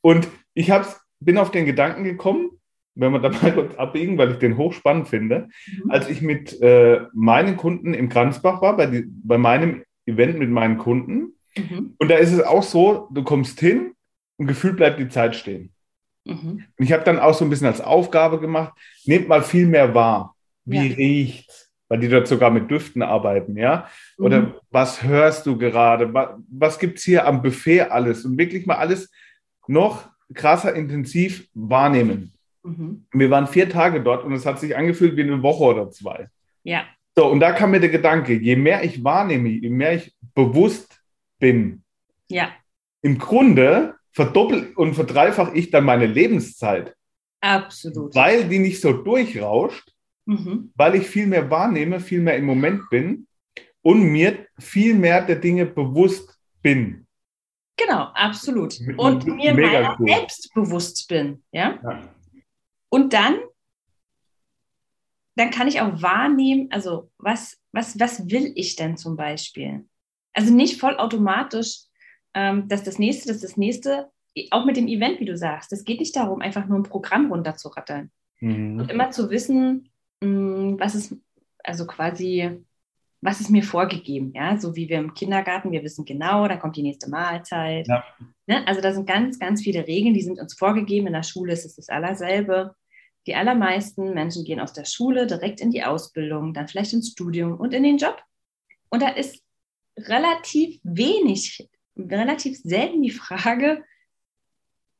Und 0.00 0.28
ich 0.54 0.70
habe 0.70 0.84
es 0.84 1.00
bin 1.20 1.38
auf 1.38 1.52
den 1.52 1.66
Gedanken 1.66 2.02
gekommen, 2.02 2.50
wenn 2.94 3.12
wir 3.12 3.20
da 3.20 3.28
mal 3.28 3.52
kurz 3.54 3.74
abbiegen, 3.76 4.18
weil 4.18 4.32
ich 4.32 4.38
den 4.38 4.56
hochspannend 4.56 5.08
finde, 5.08 5.48
mhm. 5.66 5.90
als 5.90 6.08
ich 6.08 6.20
mit 6.20 6.60
äh, 6.60 7.02
meinen 7.12 7.56
Kunden 7.56 7.94
im 7.94 8.08
Kranzbach 8.08 8.60
war, 8.60 8.76
bei, 8.76 8.86
die, 8.86 9.04
bei 9.06 9.38
meinem 9.38 9.84
Event 10.06 10.38
mit 10.38 10.50
meinen 10.50 10.78
Kunden, 10.78 11.34
Mhm. 11.56 11.94
Und 11.98 12.10
da 12.10 12.16
ist 12.16 12.32
es 12.32 12.42
auch 12.42 12.62
so, 12.62 13.08
du 13.10 13.22
kommst 13.22 13.60
hin 13.60 13.92
und 14.36 14.46
gefühlt 14.46 14.76
bleibt 14.76 14.98
die 14.98 15.08
Zeit 15.08 15.36
stehen. 15.36 15.72
Mhm. 16.24 16.64
Und 16.78 16.84
ich 16.84 16.92
habe 16.92 17.04
dann 17.04 17.18
auch 17.18 17.34
so 17.34 17.44
ein 17.44 17.50
bisschen 17.50 17.66
als 17.66 17.80
Aufgabe 17.80 18.40
gemacht, 18.40 18.74
nehmt 19.04 19.28
mal 19.28 19.42
viel 19.42 19.66
mehr 19.66 19.94
wahr. 19.94 20.34
Wie 20.64 20.88
ja. 20.88 20.94
riecht's? 20.94 21.70
Weil 21.88 21.98
die 21.98 22.08
dort 22.08 22.26
sogar 22.26 22.50
mit 22.50 22.70
Düften 22.70 23.02
arbeiten, 23.02 23.56
ja? 23.56 23.86
Oder 24.16 24.40
mhm. 24.40 24.54
was 24.70 25.02
hörst 25.02 25.44
du 25.44 25.58
gerade? 25.58 26.14
Was, 26.14 26.30
was 26.50 26.78
gibt 26.78 26.98
es 26.98 27.04
hier 27.04 27.26
am 27.26 27.42
Buffet 27.42 27.82
alles? 27.82 28.24
Und 28.24 28.38
wirklich 28.38 28.64
mal 28.64 28.76
alles 28.76 29.10
noch 29.66 30.08
krasser 30.32 30.74
intensiv 30.74 31.48
wahrnehmen. 31.52 32.32
Mhm. 32.62 33.04
Wir 33.12 33.30
waren 33.30 33.46
vier 33.46 33.68
Tage 33.68 34.00
dort 34.00 34.24
und 34.24 34.32
es 34.32 34.46
hat 34.46 34.58
sich 34.58 34.76
angefühlt 34.76 35.16
wie 35.16 35.22
eine 35.22 35.42
Woche 35.42 35.64
oder 35.64 35.90
zwei. 35.90 36.28
Ja. 36.62 36.84
So, 37.14 37.26
und 37.26 37.40
da 37.40 37.52
kam 37.52 37.72
mir 37.72 37.80
der 37.80 37.90
Gedanke, 37.90 38.34
je 38.34 38.56
mehr 38.56 38.84
ich 38.84 39.04
wahrnehme, 39.04 39.48
je 39.50 39.68
mehr 39.68 39.94
ich 39.94 40.14
bewusst 40.34 41.02
bin, 41.38 41.82
ja. 42.28 42.48
im 43.02 43.18
Grunde 43.18 43.96
verdoppel 44.12 44.72
und 44.76 44.94
verdreifach 44.94 45.52
ich 45.54 45.70
dann 45.70 45.84
meine 45.84 46.06
Lebenszeit. 46.06 46.94
Absolut. 47.40 48.14
Weil 48.14 48.48
die 48.48 48.58
nicht 48.58 48.80
so 48.80 48.92
durchrauscht, 48.92 49.92
mhm. 50.26 50.72
weil 50.76 50.94
ich 50.94 51.06
viel 51.06 51.26
mehr 51.26 51.50
wahrnehme, 51.50 51.98
viel 51.98 52.20
mehr 52.20 52.36
im 52.36 52.44
Moment 52.44 52.88
bin 52.90 53.26
und 53.82 54.02
mir 54.02 54.46
viel 54.58 54.94
mehr 54.94 55.24
der 55.24 55.36
Dinge 55.36 55.66
bewusst 55.66 56.38
bin. 56.62 57.06
Genau, 57.76 58.10
absolut. 58.14 58.78
Und 58.96 59.26
mir 59.26 59.54
meiner 59.54 59.96
cool. 59.98 60.08
selbst 60.08 60.54
bewusst 60.54 61.08
bin. 61.08 61.42
Ja? 61.50 61.80
ja? 61.82 62.14
Und 62.90 63.12
dann, 63.12 63.40
dann 65.36 65.50
kann 65.50 65.66
ich 65.66 65.80
auch 65.80 66.02
wahrnehmen, 66.02 66.68
also 66.70 67.10
was, 67.18 67.58
was, 67.72 67.98
was 67.98 68.30
will 68.30 68.52
ich 68.54 68.76
denn 68.76 68.96
zum 68.96 69.16
Beispiel? 69.16 69.88
Also 70.34 70.52
nicht 70.52 70.78
vollautomatisch, 70.78 71.86
ähm, 72.34 72.68
dass 72.68 72.82
das 72.82 72.98
nächste, 72.98 73.32
dass 73.32 73.40
das 73.40 73.56
nächste, 73.56 74.10
auch 74.50 74.64
mit 74.64 74.76
dem 74.76 74.88
Event, 74.88 75.20
wie 75.20 75.26
du 75.26 75.36
sagst, 75.36 75.72
es 75.72 75.84
geht 75.84 76.00
nicht 76.00 76.16
darum, 76.16 76.40
einfach 76.40 76.66
nur 76.66 76.78
ein 76.78 76.84
Programm 76.84 77.30
runterzurattern. 77.30 78.10
Mhm. 78.40 78.80
Und 78.80 78.90
immer 78.90 79.10
zu 79.10 79.30
wissen, 79.30 79.90
mh, 80.20 80.28
mm, 80.28 80.80
was 80.80 80.94
ist, 80.94 81.16
also 81.62 81.86
quasi, 81.86 82.64
was 83.20 83.40
ist 83.40 83.50
mir 83.50 83.62
vorgegeben, 83.62 84.32
ja, 84.34 84.58
so 84.58 84.74
wie 84.74 84.88
wir 84.88 84.98
im 84.98 85.14
Kindergarten, 85.14 85.70
wir 85.70 85.84
wissen 85.84 86.04
genau, 86.04 86.48
da 86.48 86.56
kommt 86.56 86.76
die 86.76 86.82
nächste 86.82 87.08
Mahlzeit. 87.08 87.86
Ja. 87.86 88.04
Ne? 88.46 88.66
Also 88.66 88.80
da 88.80 88.92
sind 88.92 89.06
ganz, 89.06 89.38
ganz 89.38 89.62
viele 89.62 89.86
Regeln, 89.86 90.14
die 90.14 90.22
sind 90.22 90.40
uns 90.40 90.54
vorgegeben. 90.54 91.06
In 91.06 91.12
der 91.12 91.22
Schule 91.22 91.52
ist 91.52 91.64
es 91.64 91.76
das 91.76 91.88
allerselbe. 91.88 92.74
Die 93.26 93.36
allermeisten 93.36 94.14
Menschen 94.14 94.44
gehen 94.44 94.58
aus 94.58 94.72
der 94.72 94.84
Schule 94.84 95.28
direkt 95.28 95.60
in 95.60 95.70
die 95.70 95.84
Ausbildung, 95.84 96.54
dann 96.54 96.66
vielleicht 96.66 96.92
ins 96.92 97.10
Studium 97.10 97.54
und 97.54 97.72
in 97.72 97.84
den 97.84 97.98
Job. 97.98 98.20
Und 98.88 99.02
da 99.02 99.10
ist 99.10 99.42
relativ 99.96 100.80
wenig, 100.82 101.68
relativ 101.96 102.58
selten 102.58 103.02
die 103.02 103.10
Frage, 103.10 103.84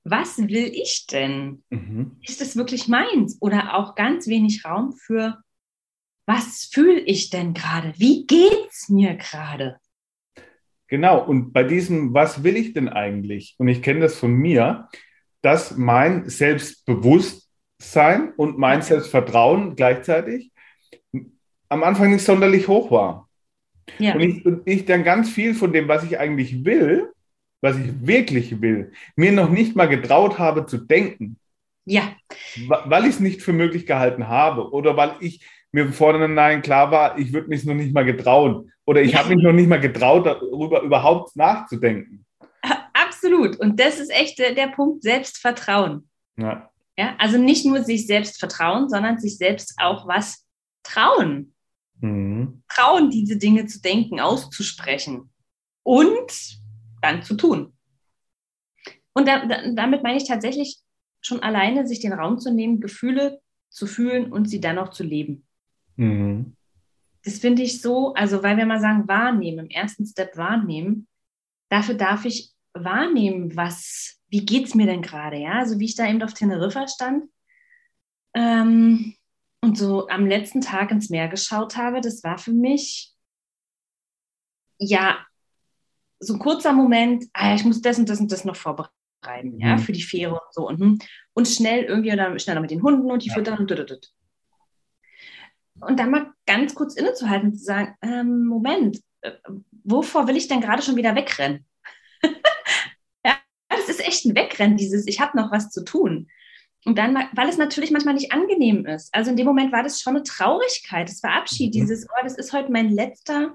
was 0.05 0.39
will 0.39 0.71
ich 0.75 1.07
denn? 1.07 1.63
Mhm. 1.71 2.17
Ist 2.27 2.43
es 2.43 2.57
wirklich 2.57 2.89
meins? 2.89 3.39
Oder 3.41 3.77
auch 3.77 3.95
ganz 3.95 4.27
wenig 4.27 4.65
Raum 4.65 4.93
für, 4.93 5.39
was 6.27 6.69
fühle 6.73 7.01
ich 7.01 7.31
denn 7.31 7.55
gerade? 7.55 7.93
Wie 7.97 8.27
geht 8.27 8.69
es 8.71 8.89
mir 8.89 9.15
gerade? 9.15 9.79
Genau, 10.89 11.25
und 11.25 11.53
bei 11.53 11.65
diesem, 11.65 12.13
was 12.13 12.45
will 12.45 12.57
ich 12.57 12.75
denn 12.75 12.89
eigentlich? 12.89 13.55
Und 13.59 13.69
ich 13.69 13.83
kenne 13.83 14.01
das 14.01 14.19
von 14.19 14.33
mir, 14.33 14.89
dass 15.41 15.77
mein 15.77 16.29
Selbstbewusstsein 16.29 18.33
und 18.37 18.59
mein 18.59 18.83
Selbstvertrauen 18.83 19.75
gleichzeitig 19.75 20.53
am 21.69 21.83
Anfang 21.83 22.11
nicht 22.11 22.25
sonderlich 22.25 22.69
hoch 22.69 22.91
war. 22.91 23.31
Ja. 23.99 24.15
Und, 24.15 24.21
ich, 24.21 24.47
und 24.47 24.63
ich 24.65 24.85
dann 24.85 25.05
ganz 25.05 25.31
viel 25.31 25.55
von 25.55 25.73
dem, 25.73 25.89
was 25.89 26.05
ich 26.05 26.19
eigentlich 26.19 26.65
will, 26.65 27.13
was 27.61 27.77
ich 27.79 28.07
wirklich 28.07 28.61
will, 28.61 28.93
mir 29.17 29.33
noch 29.33 29.49
nicht 29.49 29.77
mal 29.77 29.87
getraut 29.87 30.39
habe 30.39 30.67
zu 30.67 30.79
denken. 30.79 31.37
Ja. 31.85 32.13
Weil 32.67 33.05
ich 33.05 33.15
es 33.15 33.21
nicht 33.21 33.43
für 33.43 33.53
möglich 33.53 33.87
gehalten 33.87 34.29
habe 34.29 34.71
oder 34.71 34.97
weil 34.97 35.17
ich 35.21 35.45
mir 35.73 35.93
vornherein 35.93 36.63
klar 36.63 36.91
war, 36.91 37.19
ich 37.19 37.33
würde 37.33 37.49
mich 37.49 37.65
noch 37.65 37.75
nicht 37.75 37.95
mal 37.95 38.05
getrauen 38.05 38.71
oder 38.85 39.03
ich 39.03 39.13
ja. 39.13 39.19
habe 39.21 39.29
mich 39.35 39.43
noch 39.43 39.53
nicht 39.53 39.69
mal 39.69 39.81
getraut, 39.81 40.27
darüber 40.27 40.83
überhaupt 40.83 41.35
nachzudenken. 41.37 42.25
Absolut. 42.93 43.57
Und 43.57 43.81
das 43.81 43.99
ist 43.99 44.11
echt 44.11 44.39
der, 44.39 44.55
der 44.55 44.69
Punkt 44.69 45.03
Selbstvertrauen. 45.03 46.09
Ja. 46.37 46.71
ja. 46.97 47.15
Also 47.19 47.39
nicht 47.39 47.65
nur 47.65 47.83
sich 47.83 48.07
selbst 48.07 48.39
vertrauen, 48.39 48.89
sondern 48.89 49.19
sich 49.19 49.39
selbst 49.39 49.75
auch 49.81 50.07
was 50.07 50.47
trauen. 50.83 51.52
Mhm. 52.03 52.63
Trauen, 52.69 53.11
diese 53.11 53.37
Dinge 53.39 53.67
zu 53.67 53.81
denken, 53.81 54.21
auszusprechen 54.21 55.31
und 55.83 56.59
dann 57.01 57.23
zu 57.23 57.35
tun. 57.35 57.73
Und 59.15 59.29
da, 59.29 59.47
da, 59.47 59.73
damit 59.73 60.03
meine 60.03 60.17
ich 60.17 60.27
tatsächlich 60.27 60.79
schon 61.21 61.41
alleine, 61.41 61.87
sich 61.87 62.01
den 62.01 62.13
Raum 62.13 62.39
zu 62.39 62.53
nehmen, 62.53 62.81
Gefühle 62.81 63.41
zu 63.71 63.87
fühlen 63.87 64.33
und 64.33 64.49
sie 64.49 64.61
dann 64.61 64.79
auch 64.79 64.91
zu 64.91 65.05
leben. 65.05 65.47
Mhm. 65.97 66.57
Das 67.25 67.39
finde 67.39 67.63
ich 67.63 67.81
so, 67.81 68.15
also 68.15 68.43
weil 68.43 68.57
wir 68.57 68.67
mal 68.67 68.81
sagen, 68.81 69.07
wahrnehmen, 69.07 69.67
im 69.67 69.71
ersten 69.71 70.05
Step 70.05 70.37
wahrnehmen, 70.37 71.07
dafür 71.69 71.95
darf 71.95 72.25
ich 72.25 72.53
wahrnehmen, 72.75 73.57
was, 73.57 74.19
wie 74.29 74.45
geht 74.45 74.67
es 74.67 74.75
mir 74.75 74.87
denn 74.87 75.03
gerade, 75.03 75.37
ja? 75.37 75.61
Also 75.61 75.79
wie 75.79 75.85
ich 75.85 75.95
da 75.95 76.09
eben 76.09 76.23
auf 76.23 76.35
Teneriffa 76.35 76.89
stand 76.89 77.25
ähm, 78.35 79.15
und 79.63 79.79
so 79.79 80.09
am 80.09 80.27
letzten 80.27 80.61
Tag 80.61 80.91
ins 80.91 81.09
Meer 81.09 81.29
geschaut 81.29 81.77
habe, 81.77 82.01
das 82.01 82.23
war 82.25 82.37
für 82.37 82.53
mich 82.53 83.13
ja 84.79 85.25
so 86.19 86.35
ein 86.35 86.39
kurzer 86.39 86.73
Moment, 86.73 87.25
ah, 87.33 87.55
ich 87.55 87.65
muss 87.65 87.81
das 87.81 87.99
und 87.99 88.09
das 88.09 88.21
und 88.21 88.31
das 88.31 88.45
noch 88.45 88.57
vorbereiten, 88.57 89.59
ja, 89.59 89.77
mhm. 89.77 89.79
für 89.79 89.93
die 89.93 90.03
Fähre 90.03 90.35
und 90.35 90.53
so. 90.53 90.69
Und, 90.69 90.81
hm, 90.81 90.99
und 91.33 91.49
schnell 91.49 91.85
irgendwie 91.85 92.13
oder 92.13 92.39
schneller 92.39 92.61
mit 92.61 92.71
den 92.71 92.83
Hunden 92.83 93.11
und 93.11 93.23
die 93.25 93.29
ja. 93.29 93.35
füttern 93.35 93.59
und 93.59 93.71
dududud. 93.71 94.09
Und 95.81 95.99
dann 95.99 96.11
mal 96.11 96.33
ganz 96.47 96.75
kurz 96.75 96.95
innezuhalten 96.95 97.51
und 97.51 97.57
zu 97.57 97.65
sagen, 97.65 97.97
ähm, 98.03 98.45
Moment, 98.45 99.01
äh, 99.23 99.33
wovor 99.85 100.29
will 100.29 100.37
ich 100.37 100.49
denn 100.49 100.61
gerade 100.61 100.83
schon 100.83 100.97
wieder 100.97 101.17
wegrennen? 101.17 101.67
ja, 103.25 103.37
das 103.69 103.89
ist 103.89 104.07
echt 104.07 104.25
ein 104.25 104.37
Wegrennen, 104.37 104.77
dieses, 104.77 105.07
ich 105.07 105.21
habe 105.21 105.37
noch 105.37 105.51
was 105.51 105.71
zu 105.71 105.85
tun. 105.85 106.29
Und 106.85 106.99
dann, 106.99 107.17
weil 107.33 107.49
es 107.49 107.59
natürlich 107.59 107.93
manchmal 107.93 108.15
nicht 108.15 108.33
angenehm 108.33 108.87
ist. 108.87 109.15
Also 109.15 109.31
in 109.31 109.37
dem 109.37 109.47
Moment 109.47 109.73
war 109.73 109.83
das 109.83 110.01
schon 110.01 110.17
eine 110.17 110.25
Traurigkeit, 110.25 111.09
das 111.09 111.23
war 111.23 111.35
Abschied, 111.35 111.75
mhm. 111.75 111.79
dieses, 111.79 112.07
oh, 112.09 112.23
das 112.23 112.37
ist 112.37 112.53
heute 112.53 112.73
mein 112.73 112.91
letzter 112.91 113.55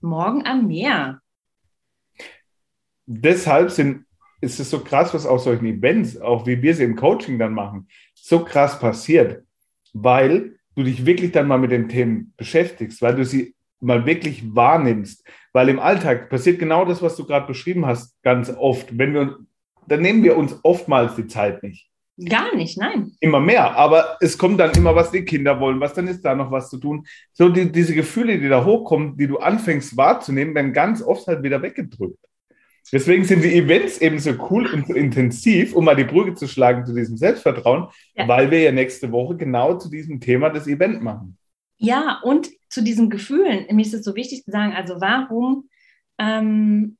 Morgen 0.00 0.44
am 0.44 0.66
Meer 0.66 1.20
deshalb 3.06 3.70
sind, 3.70 4.04
ist 4.40 4.60
es 4.60 4.68
so 4.68 4.80
krass, 4.80 5.14
was 5.14 5.26
auf 5.26 5.40
solchen 5.40 5.66
Events, 5.66 6.20
auch 6.20 6.46
wie 6.46 6.60
wir 6.60 6.74
sie 6.74 6.84
im 6.84 6.96
Coaching 6.96 7.38
dann 7.38 7.54
machen, 7.54 7.88
so 8.14 8.44
krass 8.44 8.78
passiert, 8.78 9.44
weil 9.94 10.58
du 10.74 10.82
dich 10.82 11.06
wirklich 11.06 11.32
dann 11.32 11.48
mal 11.48 11.58
mit 11.58 11.70
den 11.70 11.88
Themen 11.88 12.34
beschäftigst, 12.36 13.00
weil 13.00 13.14
du 13.14 13.24
sie 13.24 13.54
mal 13.80 14.04
wirklich 14.04 14.54
wahrnimmst. 14.54 15.26
Weil 15.52 15.70
im 15.70 15.78
Alltag 15.78 16.28
passiert 16.28 16.58
genau 16.58 16.84
das, 16.84 17.00
was 17.00 17.16
du 17.16 17.24
gerade 17.24 17.46
beschrieben 17.46 17.86
hast, 17.86 18.20
ganz 18.22 18.50
oft. 18.50 18.98
Wenn 18.98 19.14
wir, 19.14 19.38
dann 19.86 20.02
nehmen 20.02 20.22
wir 20.22 20.36
uns 20.36 20.58
oftmals 20.62 21.14
die 21.14 21.26
Zeit 21.26 21.62
nicht. 21.62 21.88
Gar 22.18 22.56
nicht, 22.56 22.78
nein. 22.78 23.12
Immer 23.20 23.40
mehr. 23.40 23.76
Aber 23.76 24.16
es 24.20 24.38
kommt 24.38 24.58
dann 24.58 24.72
immer, 24.72 24.94
was 24.94 25.10
die 25.10 25.24
Kinder 25.24 25.60
wollen, 25.60 25.80
was 25.80 25.92
dann 25.92 26.08
ist 26.08 26.22
da 26.22 26.34
noch 26.34 26.50
was 26.50 26.70
zu 26.70 26.78
tun. 26.78 27.06
So 27.32 27.50
die, 27.50 27.70
diese 27.70 27.94
Gefühle, 27.94 28.38
die 28.38 28.48
da 28.48 28.64
hochkommen, 28.64 29.16
die 29.18 29.26
du 29.26 29.38
anfängst 29.38 29.96
wahrzunehmen, 29.96 30.54
werden 30.54 30.72
ganz 30.72 31.02
oft 31.02 31.26
halt 31.26 31.42
wieder 31.42 31.60
weggedrückt. 31.60 32.18
Deswegen 32.92 33.24
sind 33.24 33.42
die 33.42 33.54
Events 33.54 33.98
eben 33.98 34.18
so 34.18 34.32
cool 34.50 34.66
und 34.72 34.86
so 34.86 34.94
intensiv, 34.94 35.74
um 35.74 35.84
mal 35.84 35.96
die 35.96 36.04
Brücke 36.04 36.34
zu 36.34 36.46
schlagen 36.46 36.86
zu 36.86 36.94
diesem 36.94 37.16
Selbstvertrauen, 37.16 37.88
ja. 38.14 38.28
weil 38.28 38.50
wir 38.50 38.60
ja 38.60 38.72
nächste 38.72 39.10
Woche 39.10 39.36
genau 39.36 39.76
zu 39.76 39.90
diesem 39.90 40.20
Thema 40.20 40.50
das 40.50 40.68
Event 40.68 41.02
machen. 41.02 41.36
Ja, 41.78 42.20
und 42.22 42.48
zu 42.70 42.82
diesen 42.82 43.10
Gefühlen. 43.10 43.66
Mir 43.74 43.82
ist 43.82 43.92
es 43.92 44.04
so 44.04 44.14
wichtig 44.14 44.44
zu 44.44 44.52
sagen, 44.52 44.72
also 44.72 45.00
warum, 45.00 45.68
ähm, 46.18 46.96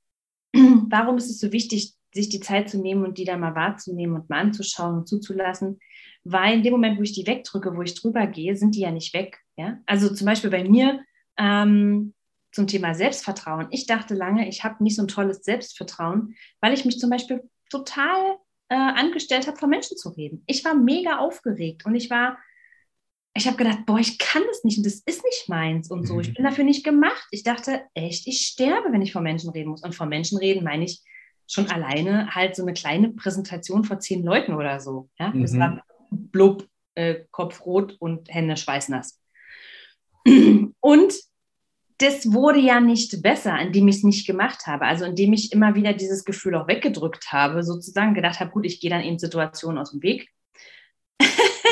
warum 0.52 1.16
ist 1.16 1.30
es 1.30 1.38
so 1.38 1.52
wichtig, 1.52 1.94
sich 2.14 2.28
die 2.28 2.40
Zeit 2.40 2.70
zu 2.70 2.78
nehmen 2.80 3.04
und 3.04 3.18
die 3.18 3.25
dann 3.25 3.40
mal 3.40 3.54
wahrzunehmen 3.54 4.16
und 4.16 4.30
mal 4.30 4.40
anzuschauen 4.40 4.98
und 4.98 5.08
zuzulassen? 5.08 5.78
Weil 6.25 6.54
in 6.54 6.62
dem 6.62 6.72
Moment, 6.72 6.98
wo 6.98 7.02
ich 7.02 7.12
die 7.12 7.26
wegdrücke, 7.26 7.76
wo 7.76 7.82
ich 7.82 7.94
drüber 7.94 8.26
gehe, 8.26 8.56
sind 8.56 8.75
die 8.75 8.80
ja 8.80 8.90
nicht 8.90 9.14
weg. 9.14 9.38
Ja? 9.56 9.78
Also 9.86 10.12
zum 10.12 10.26
Beispiel 10.26 10.50
bei 10.50 10.64
mir, 10.64 11.00
ähm, 11.38 12.14
zum 12.56 12.66
Thema 12.66 12.94
Selbstvertrauen. 12.94 13.68
Ich 13.70 13.86
dachte 13.86 14.14
lange, 14.14 14.48
ich 14.48 14.64
habe 14.64 14.82
nicht 14.82 14.96
so 14.96 15.02
ein 15.02 15.08
tolles 15.08 15.44
Selbstvertrauen, 15.44 16.34
weil 16.60 16.72
ich 16.72 16.86
mich 16.86 16.98
zum 16.98 17.10
Beispiel 17.10 17.42
total 17.70 18.38
äh, 18.68 18.75
angestellt 18.75 19.46
habe, 19.46 19.58
vor 19.58 19.68
Menschen 19.68 19.96
zu 19.98 20.08
reden. 20.08 20.42
Ich 20.46 20.64
war 20.64 20.75
mega 20.75 21.18
aufgeregt 21.18 21.84
und 21.84 21.94
ich 21.94 22.08
war, 22.08 22.38
ich 23.34 23.46
habe 23.46 23.58
gedacht, 23.58 23.80
boah, 23.84 23.98
ich 23.98 24.18
kann 24.18 24.42
das 24.48 24.64
nicht 24.64 24.78
und 24.78 24.86
das 24.86 25.02
ist 25.04 25.22
nicht 25.22 25.48
meins 25.48 25.90
und 25.90 26.06
so. 26.06 26.18
Ich 26.18 26.32
bin 26.32 26.44
dafür 26.44 26.64
nicht 26.64 26.82
gemacht. 26.82 27.26
Ich 27.30 27.42
dachte, 27.42 27.82
echt, 27.92 28.26
ich 28.26 28.46
sterbe, 28.46 28.90
wenn 28.90 29.02
ich 29.02 29.12
vor 29.12 29.22
Menschen 29.22 29.50
reden 29.50 29.68
muss. 29.68 29.84
Und 29.84 29.94
vor 29.94 30.06
Menschen 30.06 30.38
reden 30.38 30.64
meine 30.64 30.84
ich 30.84 31.02
schon 31.46 31.70
alleine 31.70 32.34
halt 32.34 32.56
so 32.56 32.62
eine 32.62 32.72
kleine 32.72 33.10
Präsentation 33.10 33.84
vor 33.84 33.98
zehn 33.98 34.24
Leuten 34.24 34.54
oder 34.54 34.80
so. 34.80 35.08
Ja, 35.18 35.28
mhm. 35.28 35.42
das 35.42 35.58
war 35.58 35.82
blub, 36.10 36.66
äh, 36.94 37.24
Kopf 37.30 37.64
rot 37.64 37.96
und 37.98 38.32
Hände 38.32 38.56
schweißnass. 38.56 39.20
Und 40.80 41.14
das 41.98 42.32
wurde 42.32 42.58
ja 42.58 42.80
nicht 42.80 43.22
besser, 43.22 43.58
indem 43.58 43.88
ich 43.88 43.96
es 43.96 44.02
nicht 44.02 44.26
gemacht 44.26 44.66
habe. 44.66 44.84
Also 44.84 45.04
indem 45.04 45.32
ich 45.32 45.52
immer 45.52 45.74
wieder 45.74 45.94
dieses 45.94 46.24
Gefühl 46.24 46.54
auch 46.56 46.68
weggedrückt 46.68 47.32
habe, 47.32 47.62
sozusagen 47.62 48.14
gedacht 48.14 48.40
habe, 48.40 48.50
gut, 48.50 48.66
ich 48.66 48.80
gehe 48.80 48.90
dann 48.90 49.00
in 49.00 49.18
Situationen 49.18 49.78
aus 49.78 49.92
dem 49.92 50.02
Weg. 50.02 50.28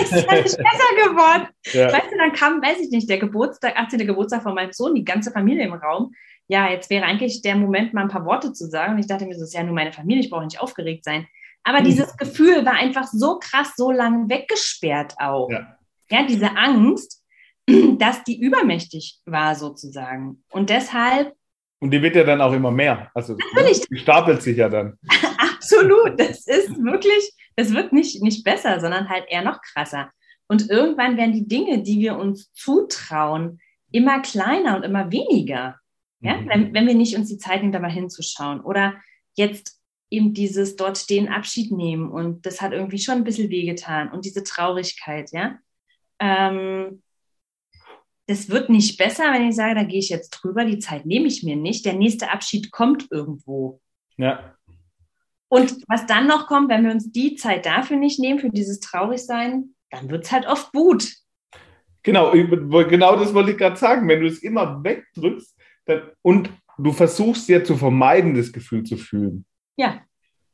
Ist 0.03 0.13
ja 0.13 0.35
nicht 0.35 0.57
besser 0.57 1.09
geworden. 1.09 1.49
Ja. 1.73 1.93
Weißt 1.93 2.11
du, 2.11 2.19
dann 2.19 2.33
kam, 2.33 2.63
weiß 2.63 2.81
ich 2.81 2.91
nicht, 2.91 3.09
der 3.09 3.19
Geburtstag, 3.19 3.77
18. 3.77 4.07
Geburtstag 4.07 4.43
von 4.43 4.55
meinem 4.55 4.73
Sohn, 4.73 4.95
die 4.95 5.05
ganze 5.05 5.31
Familie 5.31 5.65
im 5.65 5.75
Raum. 5.75 6.13
Ja, 6.47 6.71
jetzt 6.71 6.91
wäre 6.91 7.05
eigentlich 7.05 7.43
der 7.43 7.57
Moment, 7.57 7.95
mal 7.95 8.03
ein 8.03 8.09
paar 8.09 8.27
Worte 8.27 8.53
zu 8.53 8.67
sagen. 8.69 8.95
Und 8.95 8.99
ich 8.99 9.07
dachte 9.07 9.25
mir, 9.25 9.33
das 9.33 9.43
ist 9.43 9.55
ja 9.55 9.63
nur 9.63 9.75
meine 9.75 9.93
Familie, 9.93 10.25
ich 10.25 10.31
brauche 10.31 10.45
nicht 10.45 10.61
aufgeregt 10.61 11.05
sein. 11.05 11.27
Aber 11.63 11.81
mhm. 11.81 11.85
dieses 11.85 12.17
Gefühl 12.17 12.65
war 12.67 12.75
einfach 12.75 13.07
so 13.07 13.39
krass, 13.39 13.73
so 13.77 13.91
lange 13.91 14.29
weggesperrt 14.29 15.15
auch. 15.19 15.51
Ja. 15.51 15.79
ja, 16.11 16.27
diese 16.27 16.57
Angst 16.57 17.25
dass 17.99 18.25
die 18.25 18.41
übermächtig 18.41 19.21
war 19.25 19.55
sozusagen. 19.55 20.43
Und 20.51 20.71
deshalb. 20.71 21.35
Und 21.81 21.91
die 21.91 22.01
wird 22.01 22.17
ja 22.17 22.25
dann 22.25 22.41
auch 22.41 22.53
immer 22.53 22.71
mehr. 22.71 23.11
Also 23.15 23.37
Natürlich. 23.55 23.87
die 23.89 23.97
stapelt 23.97 24.43
sich 24.43 24.57
ja 24.57 24.69
dann. 24.69 24.99
Absolut. 25.39 26.19
Das 26.19 26.47
ist 26.47 26.71
wirklich, 26.83 27.33
das 27.57 27.73
wird 27.73 27.93
nicht, 27.93 28.23
nicht 28.23 28.45
besser, 28.45 28.81
sondern 28.81 29.09
halt 29.09 29.25
eher 29.29 29.43
noch 29.43 29.61
krasser. 29.63 30.11
Und 30.49 30.71
irgendwann 30.71 31.17
werden 31.17 31.33
die 31.33 31.47
Dinge, 31.47 31.83
die 31.83 32.01
wir 32.01 32.17
uns 32.17 32.53
zutrauen, 32.53 33.61
immer 33.91 34.21
kleiner 34.21 34.77
und 34.77 34.83
immer 34.83 35.11
weniger. 35.11 35.79
Ja? 36.21 36.37
Mhm. 36.37 36.49
Wenn, 36.49 36.75
wenn 36.75 36.87
wir 36.87 36.95
nicht 36.95 37.17
uns 37.17 37.29
die 37.29 37.39
Zeit 37.39 37.61
nehmen, 37.61 37.73
da 37.73 37.79
mal 37.79 37.91
hinzuschauen. 37.91 38.61
Oder 38.61 38.95
jetzt 39.35 39.81
eben 40.11 40.35
dieses 40.35 40.77
dort 40.77 40.99
stehen, 40.99 41.29
Abschied 41.29 41.73
nehmen 41.73 42.11
und 42.11 42.47
das 42.47 42.61
hat 42.61 42.73
irgendwie 42.73 42.99
schon 42.99 43.17
ein 43.17 43.25
bisschen 43.25 43.51
wehgetan 43.51 44.13
und 44.13 44.25
diese 44.25 44.45
Traurigkeit, 44.45 45.31
ja. 45.33 45.59
Ähm, 46.21 47.03
das 48.27 48.49
wird 48.49 48.71
nicht 48.71 48.97
besser, 48.97 49.33
wenn 49.33 49.49
ich 49.49 49.57
sage, 49.57 49.75
da 49.75 49.83
gehe 49.83 49.99
ich 49.99 50.09
jetzt 50.09 50.31
drüber, 50.31 50.65
die 50.65 50.79
Zeit 50.79 51.05
nehme 51.05 51.27
ich 51.27 51.43
mir 51.43 51.57
nicht. 51.57 51.85
Der 51.85 51.93
nächste 51.93 52.31
Abschied 52.31 52.71
kommt 52.71 53.11
irgendwo. 53.11 53.81
Ja. 54.17 54.55
Und 55.55 55.85
was 55.87 56.05
dann 56.07 56.27
noch 56.27 56.49
kommt, 56.49 56.69
wenn 56.69 56.83
wir 56.83 56.91
uns 56.91 57.13
die 57.13 57.37
Zeit 57.37 57.65
dafür 57.65 57.97
nicht 57.97 58.19
nehmen, 58.19 58.41
für 58.41 58.51
dieses 58.51 58.81
Traurigsein, 58.81 59.67
dann 59.89 60.11
wird 60.11 60.25
es 60.25 60.33
halt 60.33 60.49
oft 60.49 60.73
gut. 60.73 61.09
Genau, 62.03 62.33
genau 62.33 63.15
das 63.15 63.33
wollte 63.33 63.53
ich 63.53 63.59
gerade 63.59 63.77
sagen. 63.77 64.09
Wenn 64.09 64.21
du 64.21 64.27
es 64.27 64.43
immer 64.43 64.83
wegdrückst 64.83 65.57
dann, 65.85 66.03
und 66.23 66.51
du 66.77 66.91
versuchst 66.91 67.49
ja 67.49 67.63
zu 67.63 67.77
vermeiden, 67.77 68.35
das 68.35 68.53
Gefühl 68.53 68.83
zu 68.83 68.97
fühlen. 68.97 69.45
Ja. 69.77 70.01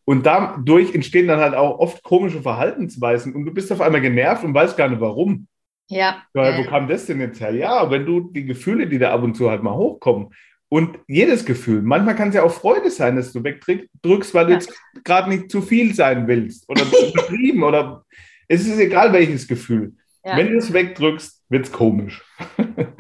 Und 0.05 0.27
dadurch 0.27 0.95
entstehen 0.95 1.29
dann 1.29 1.41
halt 1.41 1.55
auch 1.55 1.79
oft 1.79 2.03
komische 2.03 2.43
Verhaltensweisen 2.43 3.35
und 3.35 3.47
du 3.47 3.55
bist 3.55 3.73
auf 3.73 3.81
einmal 3.81 4.03
genervt 4.03 4.45
und 4.45 4.53
weißt 4.53 4.77
gar 4.77 4.91
nicht 4.91 5.01
warum. 5.01 5.49
Ja. 5.89 6.25
ja 6.35 6.59
wo 6.59 6.65
kam 6.65 6.89
das 6.89 7.07
denn 7.07 7.21
jetzt 7.21 7.41
her? 7.41 7.55
Ja, 7.55 7.91
wenn 7.91 8.05
du 8.05 8.31
die 8.33 8.45
Gefühle, 8.45 8.87
die 8.87 8.99
da 8.99 9.13
ab 9.13 9.23
und 9.23 9.35
zu 9.35 9.49
halt 9.49 9.63
mal 9.63 9.75
hochkommen, 9.75 10.29
und 10.71 11.01
jedes 11.09 11.45
Gefühl, 11.45 11.83
manchmal 11.83 12.15
kann 12.15 12.29
es 12.29 12.37
ja 12.37 12.45
auch 12.45 12.53
Freude 12.53 12.91
sein, 12.91 13.17
dass 13.17 13.33
du 13.33 13.43
wegdrückst, 13.43 14.33
weil 14.33 14.47
du 14.47 14.53
jetzt 14.53 14.73
gerade 15.05 15.29
nicht 15.29 15.51
zu 15.51 15.63
viel 15.63 15.95
sein 15.95 16.29
willst 16.29 16.67
oder 16.69 16.83
übertrieben 16.83 17.65
oder 17.65 18.07
es 18.47 18.67
ist 18.67 18.79
egal 18.79 19.13
welches 19.13 19.49
Gefühl. 19.49 19.95
Ja. 20.25 20.37
Wenn 20.37 20.53
du 20.53 20.59
es 20.59 20.73
wegdrückst, 20.73 21.43
wird 21.49 21.67
es 21.67 21.73
komisch. 21.73 22.23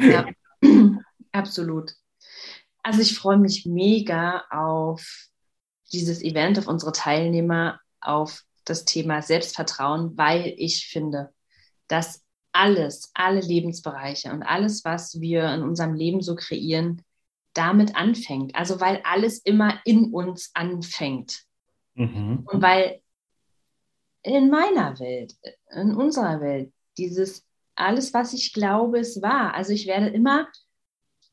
Ja, 0.01 0.27
absolut. 1.33 1.93
Also 2.83 3.03
ich 3.03 3.17
freue 3.17 3.39
mich 3.39 3.67
mega 3.67 4.45
auf 4.51 5.29
dieses 5.93 6.23
Event, 6.23 6.59
auf 6.59 6.67
unsere 6.67 6.93
Teilnehmer, 6.93 7.79
auf 8.01 8.43
das 8.65 8.85
Thema 8.85 9.23
Selbstvertrauen, 9.23 10.17
weil 10.17 10.55
ich 10.57 10.89
finde, 10.89 11.31
dass 11.87 12.25
alles, 12.53 13.13
alle 13.15 13.41
Lebensbereiche 13.41 14.33
und 14.33 14.43
alles, 14.43 14.85
was 14.85 15.21
wir 15.21 15.55
in 15.55 15.63
unserem 15.63 15.95
Leben 15.95 16.21
so 16.21 16.35
kreieren, 16.35 17.03
damit 17.55 17.97
anfängt. 17.97 18.55
Also 18.55 18.81
weil 18.81 19.01
alles 19.05 19.39
immer 19.39 19.81
in 19.85 20.13
uns 20.13 20.51
anfängt. 20.55 21.45
Mhm. 21.95 22.47
Und 22.51 22.63
weil 22.63 23.01
in 24.23 24.51
meiner 24.51 24.99
Welt, 24.99 25.35
in 25.75 25.95
unserer 25.95 26.41
Welt, 26.41 26.73
dieses 26.99 27.47
alles, 27.75 28.13
was 28.13 28.33
ich 28.35 28.53
glaube, 28.53 28.99
ist 28.99 29.23
wahr. 29.23 29.55
Also 29.55 29.73
ich 29.73 29.87
werde 29.87 30.09
immer 30.09 30.49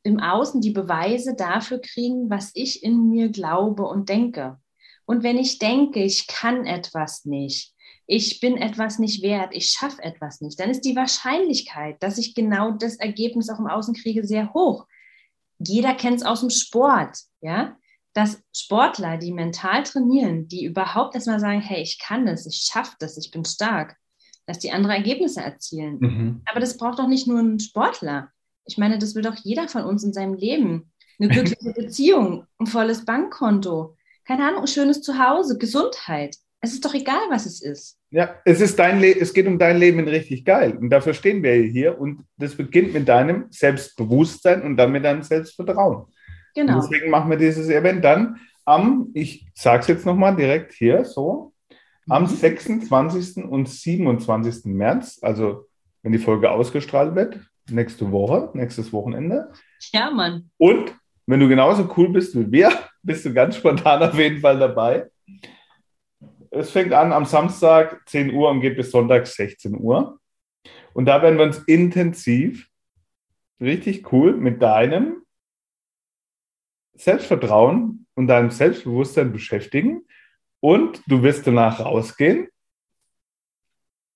im 0.03 0.19
Außen 0.19 0.61
die 0.61 0.71
Beweise 0.71 1.35
dafür 1.35 1.79
kriegen, 1.79 2.29
was 2.29 2.51
ich 2.53 2.83
in 2.83 3.09
mir 3.09 3.29
glaube 3.29 3.83
und 3.83 4.07
denke. 4.07 4.57
Und 5.05 5.23
wenn 5.23 5.37
ich 5.37 5.59
denke, 5.59 6.01
ich 6.03 6.27
kann 6.27 6.65
etwas 6.65 7.25
nicht, 7.25 7.73
ich 8.05 8.39
bin 8.39 8.55
etwas 8.55 8.99
nicht 8.99 9.21
wert, 9.21 9.53
ich 9.53 9.67
schaffe 9.67 10.01
etwas 10.01 10.39
nicht, 10.39 10.59
dann 10.59 10.69
ist 10.69 10.81
die 10.81 10.95
Wahrscheinlichkeit, 10.95 12.01
dass 12.01 12.17
ich 12.17 12.35
genau 12.35 12.71
das 12.71 12.95
Ergebnis 12.95 13.49
auch 13.49 13.59
im 13.59 13.67
Außen 13.67 13.93
kriege, 13.95 14.25
sehr 14.25 14.53
hoch. 14.53 14.87
Jeder 15.59 15.93
kennt 15.93 16.17
es 16.17 16.25
aus 16.25 16.41
dem 16.41 16.49
Sport, 16.49 17.17
ja, 17.41 17.77
dass 18.13 18.41
Sportler, 18.51 19.17
die 19.17 19.31
mental 19.31 19.83
trainieren, 19.83 20.47
die 20.47 20.65
überhaupt 20.65 21.13
erstmal 21.13 21.39
sagen, 21.39 21.61
hey, 21.61 21.81
ich 21.81 21.99
kann 21.99 22.27
es, 22.27 22.45
ich 22.45 22.67
schaffe 22.71 22.95
das, 22.99 23.17
ich 23.17 23.31
bin 23.31 23.45
stark, 23.45 23.95
dass 24.47 24.59
die 24.59 24.71
andere 24.71 24.93
Ergebnisse 24.93 25.41
erzielen. 25.41 25.97
Mhm. 25.99 26.41
Aber 26.49 26.59
das 26.59 26.77
braucht 26.77 26.99
doch 26.99 27.07
nicht 27.07 27.27
nur 27.27 27.39
ein 27.39 27.59
Sportler. 27.59 28.31
Ich 28.65 28.77
meine, 28.77 28.97
das 28.97 29.13
will 29.13 29.21
doch 29.21 29.35
jeder 29.35 29.67
von 29.67 29.83
uns 29.83 30.03
in 30.03 30.13
seinem 30.13 30.33
Leben. 30.33 30.91
Eine 31.19 31.29
glückliche 31.29 31.73
Beziehung, 31.75 32.45
ein 32.59 32.67
volles 32.67 33.05
Bankkonto, 33.05 33.95
keine 34.25 34.47
Ahnung, 34.47 34.61
ein 34.61 34.67
schönes 34.67 35.01
Zuhause, 35.01 35.57
Gesundheit. 35.57 36.37
Es 36.67 36.73
ist 36.73 36.83
doch 36.83 36.93
egal, 36.93 37.21
was 37.29 37.45
es 37.45 37.61
ist. 37.61 37.97
Ja, 38.11 38.35
es 38.43 38.59
ist 38.59 38.77
dein 38.77 38.99
Le 38.99 39.17
es 39.17 39.33
geht 39.33 39.47
um 39.47 39.57
dein 39.57 39.77
Leben 39.77 39.99
in 39.99 40.07
richtig 40.09 40.43
geil. 40.43 40.77
Und 40.77 40.89
dafür 40.89 41.13
stehen 41.13 41.41
wir 41.41 41.53
hier. 41.53 41.97
Und 41.97 42.25
das 42.37 42.55
beginnt 42.55 42.93
mit 42.93 43.07
deinem 43.07 43.45
Selbstbewusstsein 43.51 44.63
und 44.63 44.75
dann 44.75 44.91
mit 44.91 45.05
deinem 45.05 45.23
Selbstvertrauen. 45.23 46.07
Genau. 46.55 46.75
Und 46.75 46.83
deswegen 46.83 47.09
machen 47.09 47.29
wir 47.29 47.37
dieses 47.37 47.69
Event 47.69 48.03
dann 48.03 48.41
am, 48.65 49.11
ich 49.13 49.47
sage 49.55 49.79
es 49.79 49.87
jetzt 49.87 50.05
nochmal 50.05 50.35
direkt 50.35 50.73
hier 50.73 51.05
so, 51.05 51.53
am 52.09 52.23
mhm. 52.23 52.27
26. 52.27 53.45
und 53.45 53.69
27. 53.69 54.65
März, 54.65 55.19
also 55.21 55.67
wenn 56.03 56.11
die 56.11 56.17
Folge 56.17 56.51
ausgestrahlt 56.51 57.15
wird, 57.15 57.39
nächste 57.69 58.11
Woche, 58.11 58.49
nächstes 58.53 58.91
Wochenende. 58.91 59.53
Ja, 59.93 60.11
Mann. 60.11 60.49
Und 60.57 60.93
wenn 61.27 61.39
du 61.39 61.47
genauso 61.47 61.89
cool 61.95 62.09
bist 62.09 62.37
wie 62.37 62.51
wir, 62.51 62.71
bist 63.03 63.25
du 63.25 63.33
ganz 63.33 63.55
spontan 63.55 64.03
auf 64.03 64.19
jeden 64.19 64.41
Fall 64.41 64.59
dabei. 64.59 65.05
Es 66.51 66.71
fängt 66.71 66.93
an 66.93 67.11
am 67.11 67.25
Samstag 67.25 68.07
10 68.07 68.33
Uhr 68.33 68.49
und 68.49 68.61
geht 68.61 68.77
bis 68.77 68.91
Sonntag 68.91 69.27
16 69.27 69.79
Uhr. 69.79 70.19
Und 70.93 71.05
da 71.05 71.21
werden 71.21 71.37
wir 71.37 71.45
uns 71.45 71.59
intensiv, 71.59 72.69
richtig 73.59 74.11
cool, 74.11 74.35
mit 74.35 74.61
deinem 74.61 75.23
Selbstvertrauen 76.95 78.07
und 78.15 78.27
deinem 78.27 78.49
Selbstbewusstsein 78.49 79.31
beschäftigen. 79.31 80.01
Und 80.59 81.01
du 81.07 81.21
wirst 81.21 81.45
danach 81.45 81.79
rausgehen. 81.79 82.47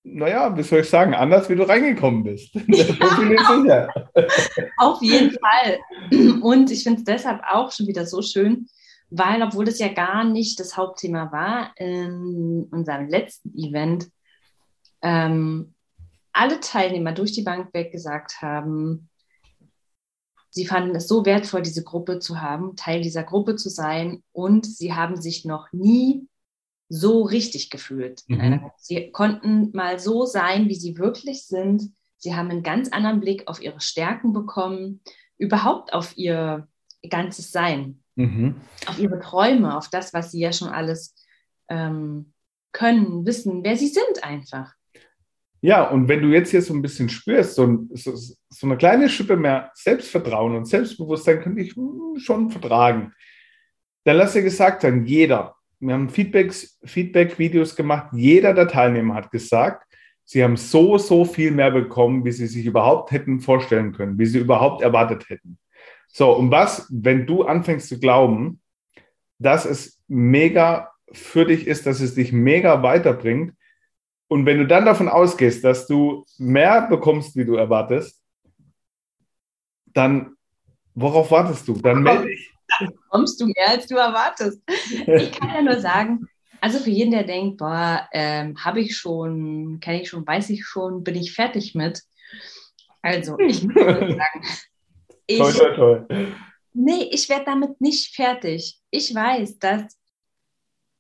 Naja, 0.04 0.58
wie 0.58 0.64
soll 0.64 0.80
ich 0.80 0.90
sagen, 0.90 1.14
anders 1.14 1.48
wie 1.50 1.56
du 1.56 1.64
reingekommen 1.64 2.24
bist. 2.24 2.56
Ja. 3.68 3.88
Auf 4.78 5.02
jeden 5.02 5.32
Fall. 5.32 5.80
Und 6.42 6.72
ich 6.72 6.84
finde 6.84 7.00
es 7.00 7.04
deshalb 7.06 7.42
auch 7.48 7.72
schon 7.72 7.88
wieder 7.88 8.08
so 8.08 8.22
schön, 8.24 8.68
weil, 9.12 9.44
obwohl 9.44 9.66
das 9.66 9.78
ja 9.80 9.90
gar 9.90 10.24
nicht 10.24 10.60
das 10.60 10.78
Hauptthema 10.78 11.32
war, 11.32 11.74
in 11.78 12.68
unserem 12.72 13.10
letzten 13.10 13.54
Event, 13.58 14.10
ähm, 15.02 15.76
alle 16.32 16.62
Teilnehmer 16.62 17.12
durch 17.12 17.34
die 17.34 17.42
Bank 17.42 17.74
weg 17.74 17.92
gesagt 17.92 18.42
haben, 18.42 19.10
sie 20.50 20.66
fanden 20.66 20.96
es 20.96 21.10
so 21.10 21.26
wertvoll, 21.26 21.62
diese 21.62 21.84
Gruppe 21.84 22.20
zu 22.20 22.40
haben, 22.40 22.78
Teil 22.78 23.02
dieser 23.02 23.24
Gruppe 23.24 23.58
zu 23.58 23.70
sein 23.70 24.24
und 24.32 24.66
sie 24.66 24.94
haben 24.94 25.22
sich 25.22 25.44
noch 25.44 25.72
nie 25.74 26.28
so 26.88 27.24
richtig 27.24 27.70
gefühlt. 27.70 28.24
Mhm. 28.28 28.72
Sie 28.78 29.12
konnten 29.12 29.72
mal 29.74 30.00
so 30.00 30.26
sein, 30.26 30.70
wie 30.70 30.76
sie 30.76 30.98
wirklich 30.98 31.46
sind. 31.48 31.92
Sie 32.18 32.34
haben 32.36 32.50
einen 32.50 32.64
ganz 32.64 32.90
anderen 32.90 33.20
Blick 33.20 33.48
auf 33.48 33.62
ihre 33.62 33.82
Stärken 33.82 34.32
bekommen, 34.32 35.02
überhaupt 35.38 35.92
auf 35.92 36.18
ihr 36.18 36.68
ganzes 37.10 37.52
Sein 37.52 38.02
mhm. 38.16 38.56
auf 38.88 39.00
ihre 39.00 39.20
Träume, 39.20 39.78
auf 39.78 39.90
das, 39.90 40.14
was 40.14 40.32
sie 40.32 40.40
ja 40.40 40.54
schon 40.54 40.70
alles 40.70 41.16
ähm, 41.70 42.34
können, 42.72 43.26
wissen, 43.26 43.64
wer 43.64 43.76
sie 43.78 43.88
sind 43.88 44.24
einfach. 44.24 44.74
Ja, 45.64 45.88
und 45.88 46.08
wenn 46.08 46.24
du 46.24 46.30
jetzt 46.30 46.50
hier 46.50 46.62
so 46.62 46.74
ein 46.74 46.82
bisschen 46.82 47.08
spürst, 47.08 47.54
so, 47.56 47.86
so, 47.92 48.16
so 48.16 48.68
eine 48.68 48.78
kleine 48.78 49.10
Schippe 49.10 49.38
mehr 49.38 49.72
Selbstvertrauen 49.76 50.56
und 50.56 50.66
Selbstbewusstsein 50.66 51.42
könnte 51.42 51.62
ich 51.62 51.76
hm, 51.76 52.18
schon 52.18 52.50
vertragen. 52.50 53.14
Dann 54.04 54.18
lass 54.18 54.34
dir 54.34 54.42
gesagt 54.42 54.82
sein, 54.82 55.06
jeder, 55.06 55.56
wir 55.80 55.94
haben 55.94 56.10
Feedbacks, 56.10 56.80
Feedback-Videos 56.84 57.76
gemacht, 57.76 58.10
jeder 58.14 58.56
der 58.56 58.68
Teilnehmer 58.68 59.14
hat 59.14 59.30
gesagt, 59.30 59.86
sie 60.26 60.44
haben 60.44 60.58
so, 60.58 60.98
so 60.98 61.26
viel 61.26 61.52
mehr 61.52 61.70
bekommen, 61.70 62.26
wie 62.26 62.32
sie 62.32 62.48
sich 62.48 62.66
überhaupt 62.66 63.12
hätten 63.12 63.40
vorstellen 63.40 63.94
können, 63.94 64.18
wie 64.18 64.26
sie 64.26 64.40
überhaupt 64.40 64.82
erwartet 64.82 65.30
hätten. 65.30 65.60
So, 66.12 66.32
und 66.36 66.52
was, 66.52 66.88
wenn 66.90 67.26
du 67.26 67.44
anfängst 67.44 67.88
zu 67.88 68.00
glauben, 68.00 68.62
dass 69.40 69.66
es 69.66 70.00
mega 70.08 70.92
für 71.12 71.46
dich 71.46 71.68
ist, 71.68 71.86
dass 71.86 72.00
es 72.00 72.16
dich 72.16 72.32
mega 72.32 72.84
weiterbringt, 72.84 73.54
und 74.28 74.46
wenn 74.46 74.60
du 74.60 74.66
dann 74.66 74.86
davon 74.86 75.10
ausgehst, 75.10 75.62
dass 75.66 75.88
du 75.88 76.26
mehr 76.38 76.88
bekommst, 76.88 77.36
wie 77.36 77.44
du 77.44 77.56
erwartest, 77.56 78.22
dann 79.88 80.38
Worauf 80.96 81.32
wartest 81.32 81.68
du? 81.68 81.74
Dann 81.74 82.04
melde 82.04 82.32
ich. 82.32 82.52
Kommst 83.10 83.40
du 83.40 83.46
mehr, 83.46 83.70
als 83.70 83.88
du 83.88 83.96
erwartest. 83.96 84.62
Ich 84.68 85.32
kann 85.32 85.54
ja 85.54 85.62
nur 85.62 85.80
sagen, 85.80 86.28
also 86.62 86.80
für 86.80 86.90
jeden, 86.90 87.12
der 87.12 87.24
denkt, 87.24 87.58
boah, 87.58 88.08
ähm, 88.14 88.56
habe 88.64 88.82
ich 88.82 88.96
schon, 88.96 89.80
kenne 89.82 90.02
ich 90.02 90.10
schon, 90.10 90.26
weiß 90.26 90.50
ich 90.52 90.66
schon, 90.66 91.04
bin 91.04 91.16
ich 91.16 91.34
fertig 91.34 91.76
mit. 91.76 92.02
Also, 93.02 93.38
ich 93.40 93.64
muss 93.64 93.74
sagen, 93.76 94.46
ich, 95.34 95.40
Toll, 95.40 95.54
toll, 95.54 96.06
toll. 96.08 96.36
nee, 96.74 97.10
ich 97.12 97.28
werde 97.30 97.46
damit 97.46 97.80
nicht 97.82 98.16
fertig. 98.16 98.80
Ich 98.90 99.14
weiß, 99.14 99.60
dass 99.60 99.98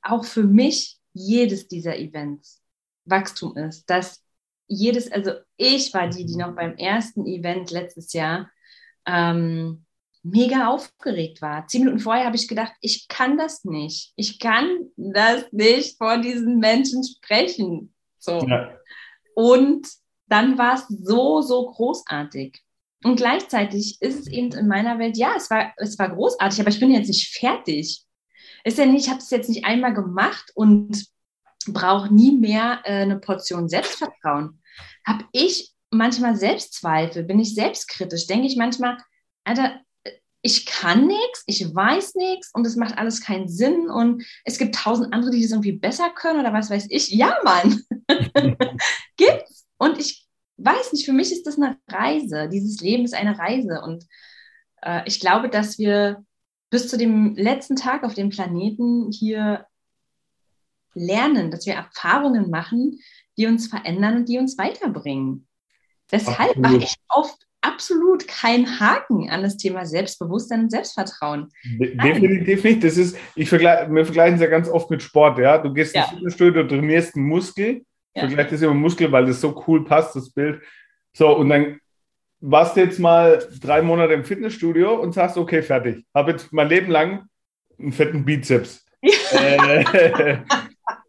auch 0.01 0.25
für 0.25 0.43
mich 0.43 0.97
jedes 1.13 1.67
dieser 1.67 1.97
Events 1.97 2.61
Wachstum 3.05 3.55
ist. 3.57 3.89
Dass 3.89 4.23
jedes, 4.67 5.11
also 5.11 5.31
ich 5.57 5.93
war 5.93 6.07
die, 6.07 6.25
die 6.25 6.35
noch 6.35 6.55
beim 6.55 6.75
ersten 6.77 7.25
Event 7.25 7.71
letztes 7.71 8.13
Jahr 8.13 8.49
ähm, 9.05 9.85
mega 10.23 10.67
aufgeregt 10.67 11.41
war. 11.41 11.67
Zehn 11.67 11.81
Minuten 11.81 11.99
vorher 11.99 12.25
habe 12.25 12.35
ich 12.35 12.47
gedacht, 12.47 12.73
ich 12.81 13.07
kann 13.07 13.37
das 13.37 13.63
nicht. 13.65 14.13
Ich 14.15 14.39
kann 14.39 14.87
das 14.95 15.51
nicht 15.51 15.97
vor 15.97 16.17
diesen 16.19 16.59
Menschen 16.59 17.03
sprechen. 17.03 17.93
So. 18.19 18.39
Ja. 18.47 18.77
Und 19.35 19.87
dann 20.27 20.57
war 20.57 20.75
es 20.75 20.87
so, 20.87 21.41
so 21.41 21.65
großartig. 21.71 22.61
Und 23.03 23.15
gleichzeitig 23.15 24.01
ist 24.01 24.19
es 24.19 24.27
eben 24.27 24.51
in 24.51 24.67
meiner 24.67 24.99
Welt, 24.99 25.17
ja, 25.17 25.33
es 25.35 25.49
war, 25.49 25.73
es 25.77 25.97
war 25.97 26.09
großartig, 26.09 26.59
aber 26.59 26.69
ich 26.69 26.79
bin 26.79 26.91
jetzt 26.91 27.07
nicht 27.07 27.35
fertig. 27.35 28.05
Ist 28.63 28.77
ja 28.77 28.85
nicht, 28.85 29.05
ich 29.05 29.09
habe 29.09 29.19
es 29.19 29.31
jetzt 29.31 29.49
nicht 29.49 29.65
einmal 29.65 29.93
gemacht 29.93 30.51
und 30.53 31.05
brauche 31.67 32.13
nie 32.13 32.31
mehr 32.37 32.81
äh, 32.83 33.01
eine 33.01 33.19
Portion 33.19 33.69
Selbstvertrauen. 33.69 34.61
Habe 35.05 35.25
ich 35.31 35.73
manchmal 35.89 36.35
Selbstzweifel, 36.35 37.23
bin 37.23 37.39
ich 37.39 37.55
selbstkritisch, 37.55 38.27
denke 38.27 38.47
ich 38.47 38.55
manchmal, 38.55 38.97
Alter, 39.43 39.81
ich 40.43 40.65
kann 40.65 41.07
nichts, 41.07 41.43
ich 41.45 41.63
weiß 41.73 42.15
nichts 42.15 42.49
und 42.53 42.65
es 42.65 42.75
macht 42.75 42.97
alles 42.97 43.21
keinen 43.21 43.47
Sinn 43.47 43.89
und 43.89 44.23
es 44.43 44.57
gibt 44.57 44.75
tausend 44.75 45.13
andere, 45.13 45.31
die 45.31 45.41
das 45.41 45.51
irgendwie 45.51 45.73
besser 45.73 46.09
können 46.09 46.39
oder 46.39 46.53
was 46.53 46.69
weiß 46.69 46.87
ich. 46.89 47.09
Ja, 47.09 47.37
Mann, 47.43 47.83
gibt's. 49.17 49.67
Und 49.77 49.99
ich 49.99 50.27
weiß 50.65 50.93
nicht, 50.93 51.05
für 51.05 51.13
mich 51.13 51.31
ist 51.31 51.45
das 51.47 51.57
eine 51.57 51.77
Reise. 51.89 52.49
Dieses 52.49 52.81
Leben 52.81 53.03
ist 53.03 53.13
eine 53.15 53.37
Reise 53.37 53.81
und 53.83 54.05
äh, 54.81 55.01
ich 55.05 55.19
glaube, 55.19 55.49
dass 55.49 55.77
wir 55.77 56.23
bis 56.69 56.87
zu 56.87 56.97
dem 56.97 57.35
letzten 57.35 57.75
Tag 57.75 58.03
auf 58.03 58.13
dem 58.13 58.29
Planeten 58.29 59.11
hier 59.11 59.65
lernen, 60.93 61.51
dass 61.51 61.65
wir 61.65 61.73
Erfahrungen 61.73 62.49
machen, 62.49 62.99
die 63.37 63.47
uns 63.47 63.67
verändern 63.67 64.17
und 64.17 64.29
die 64.29 64.37
uns 64.37 64.57
weiterbringen. 64.57 65.47
Deshalb 66.11 66.57
mache 66.57 66.77
ich 66.77 66.95
oft 67.07 67.47
absolut 67.61 68.27
keinen 68.27 68.79
Haken 68.79 69.29
an 69.29 69.43
das 69.43 69.55
Thema 69.55 69.85
Selbstbewusstsein 69.85 70.61
und 70.61 70.71
Selbstvertrauen. 70.71 71.49
De- 71.79 71.95
Definitiv 71.95 72.63
nicht. 72.63 72.83
Das 72.83 72.97
ist, 72.97 73.15
ich 73.35 73.47
vergleiche, 73.47 73.89
wir 73.93 74.03
vergleichen 74.05 74.35
es 74.35 74.41
ja 74.41 74.47
ganz 74.47 74.67
oft 74.67 74.89
mit 74.89 75.01
Sport, 75.01 75.37
ja. 75.39 75.57
Du 75.57 75.71
gehst 75.73 75.95
Ja. 75.95 76.03
ins 76.03 76.11
Fitnessstudio, 76.11 76.63
du 76.63 76.69
trainierst 76.69 77.15
einen 77.15 77.27
Muskel, 77.27 77.85
Ja. 78.15 78.27
vergleich 78.27 78.49
das 78.49 78.61
immer 78.61 78.73
Muskel, 78.73 79.11
weil 79.11 79.25
das 79.25 79.39
so 79.39 79.63
cool 79.67 79.85
passt, 79.85 80.15
das 80.15 80.29
Bild. 80.31 80.61
So, 81.13 81.35
und 81.35 81.49
dann 81.49 81.79
warst 82.41 82.75
du 82.75 82.81
jetzt 82.81 82.99
mal 82.99 83.39
drei 83.61 83.81
Monate 83.81 84.13
im 84.13 84.23
Fitnessstudio 84.23 84.95
und 84.95 85.13
sagst, 85.13 85.37
okay, 85.37 85.61
fertig. 85.61 86.05
Habe 86.13 86.31
jetzt 86.31 86.51
mein 86.51 86.69
Leben 86.69 86.91
lang 86.91 87.27
einen 87.79 87.91
fetten 87.91 88.25
Bizeps. 88.25 88.85
äh, 89.31 90.37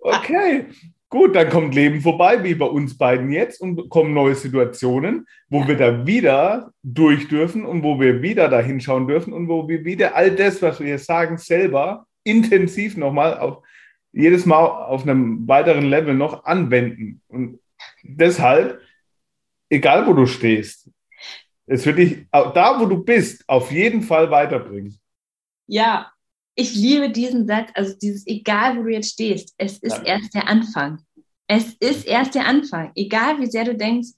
okay, 0.00 0.66
gut, 1.08 1.34
dann 1.36 1.50
kommt 1.50 1.74
Leben 1.74 2.00
vorbei, 2.00 2.42
wie 2.42 2.54
bei 2.54 2.66
uns 2.66 2.96
beiden 2.96 3.30
jetzt, 3.30 3.60
und 3.60 3.88
kommen 3.90 4.14
neue 4.14 4.34
Situationen, 4.34 5.26
wo 5.48 5.66
wir 5.66 5.76
da 5.76 6.06
wieder 6.06 6.72
durch 6.82 7.28
dürfen 7.28 7.66
und 7.66 7.82
wo 7.82 8.00
wir 8.00 8.22
wieder 8.22 8.48
da 8.48 8.60
hinschauen 8.60 9.06
dürfen 9.06 9.32
und 9.32 9.48
wo 9.48 9.68
wir 9.68 9.84
wieder 9.84 10.14
all 10.14 10.30
das, 10.30 10.62
was 10.62 10.80
wir 10.80 10.86
hier 10.86 10.98
sagen, 10.98 11.36
selber 11.36 12.06
intensiv 12.24 12.96
nochmal 12.96 13.38
auf 13.38 13.62
jedes 14.12 14.46
Mal 14.46 14.64
auf 14.66 15.03
einem 15.03 15.46
weiteren 15.48 15.87
Level 15.87 16.14
noch 16.14 16.44
anwenden. 16.44 17.22
Und 17.29 17.61
deshalb, 18.03 18.81
egal 19.70 20.07
wo 20.07 20.12
du 20.12 20.27
stehst, 20.27 20.90
es 21.66 21.87
wird 21.87 21.98
dich 21.98 22.27
da, 22.31 22.79
wo 22.81 22.87
du 22.87 23.03
bist, 23.03 23.48
auf 23.48 23.70
jeden 23.72 24.03
Fall 24.03 24.31
weiterbringen. 24.31 24.98
Ja, 25.66 26.11
ich 26.55 26.75
liebe 26.75 27.11
diesen 27.11 27.46
Satz, 27.46 27.70
also 27.75 27.96
dieses, 27.96 28.27
egal 28.27 28.77
wo 28.77 28.83
du 28.83 28.90
jetzt 28.90 29.12
stehst, 29.12 29.55
es 29.57 29.79
ist 29.79 29.98
Ja. 29.98 30.05
erst 30.05 30.35
der 30.35 30.48
Anfang. 30.48 31.01
Es 31.46 31.75
ist 31.75 32.07
erst 32.07 32.35
der 32.35 32.46
Anfang. 32.46 32.92
Egal 32.94 33.38
wie 33.40 33.46
sehr 33.46 33.64
du 33.64 33.75
denkst, 33.75 34.09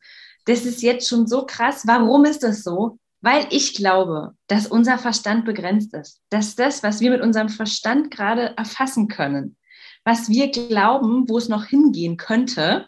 das 0.46 0.64
ist 0.64 0.82
jetzt 0.82 1.08
schon 1.08 1.26
so 1.26 1.46
krass. 1.46 1.86
Warum 1.86 2.24
ist 2.24 2.42
das 2.42 2.62
so? 2.62 2.98
Weil 3.20 3.46
ich 3.50 3.74
glaube, 3.74 4.34
dass 4.48 4.66
unser 4.66 4.98
Verstand 4.98 5.44
begrenzt 5.44 5.94
ist. 5.94 6.20
Dass 6.30 6.56
das, 6.56 6.82
was 6.82 7.00
wir 7.00 7.10
mit 7.10 7.22
unserem 7.22 7.48
Verstand 7.48 8.10
gerade 8.10 8.54
erfassen 8.56 9.08
können, 9.08 9.56
was 10.04 10.28
wir 10.28 10.50
glauben, 10.50 11.28
wo 11.28 11.38
es 11.38 11.48
noch 11.48 11.64
hingehen 11.64 12.16
könnte, 12.16 12.86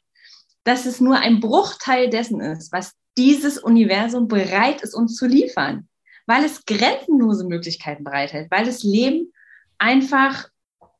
dass 0.65 0.87
es 0.87 1.01
nur 1.01 1.17
ein 1.17 1.41
Bruchteil 1.41 2.11
dessen 2.11 2.41
ist, 2.41 2.73
was 2.73 2.93
dieses 3.17 3.59
Universum 3.59 4.29
bereit 4.29 4.83
ist, 4.83 4.95
uns 4.95 5.17
zu 5.17 5.27
liefern. 5.27 5.89
Weil 6.27 6.45
es 6.45 6.65
grenzenlose 6.65 7.47
Möglichkeiten 7.47 8.05
bereithält, 8.05 8.51
weil 8.51 8.65
das 8.65 8.83
Leben 8.83 9.33
einfach 9.79 10.49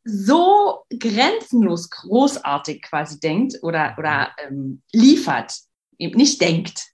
so 0.05 0.85
grenzenlos 0.99 1.91
großartig 1.91 2.83
quasi 2.83 3.19
denkt 3.19 3.59
oder, 3.63 3.97
oder 3.99 4.31
ähm, 4.39 4.83
liefert, 4.93 5.53
eben 5.99 6.17
nicht 6.17 6.41
denkt. 6.41 6.85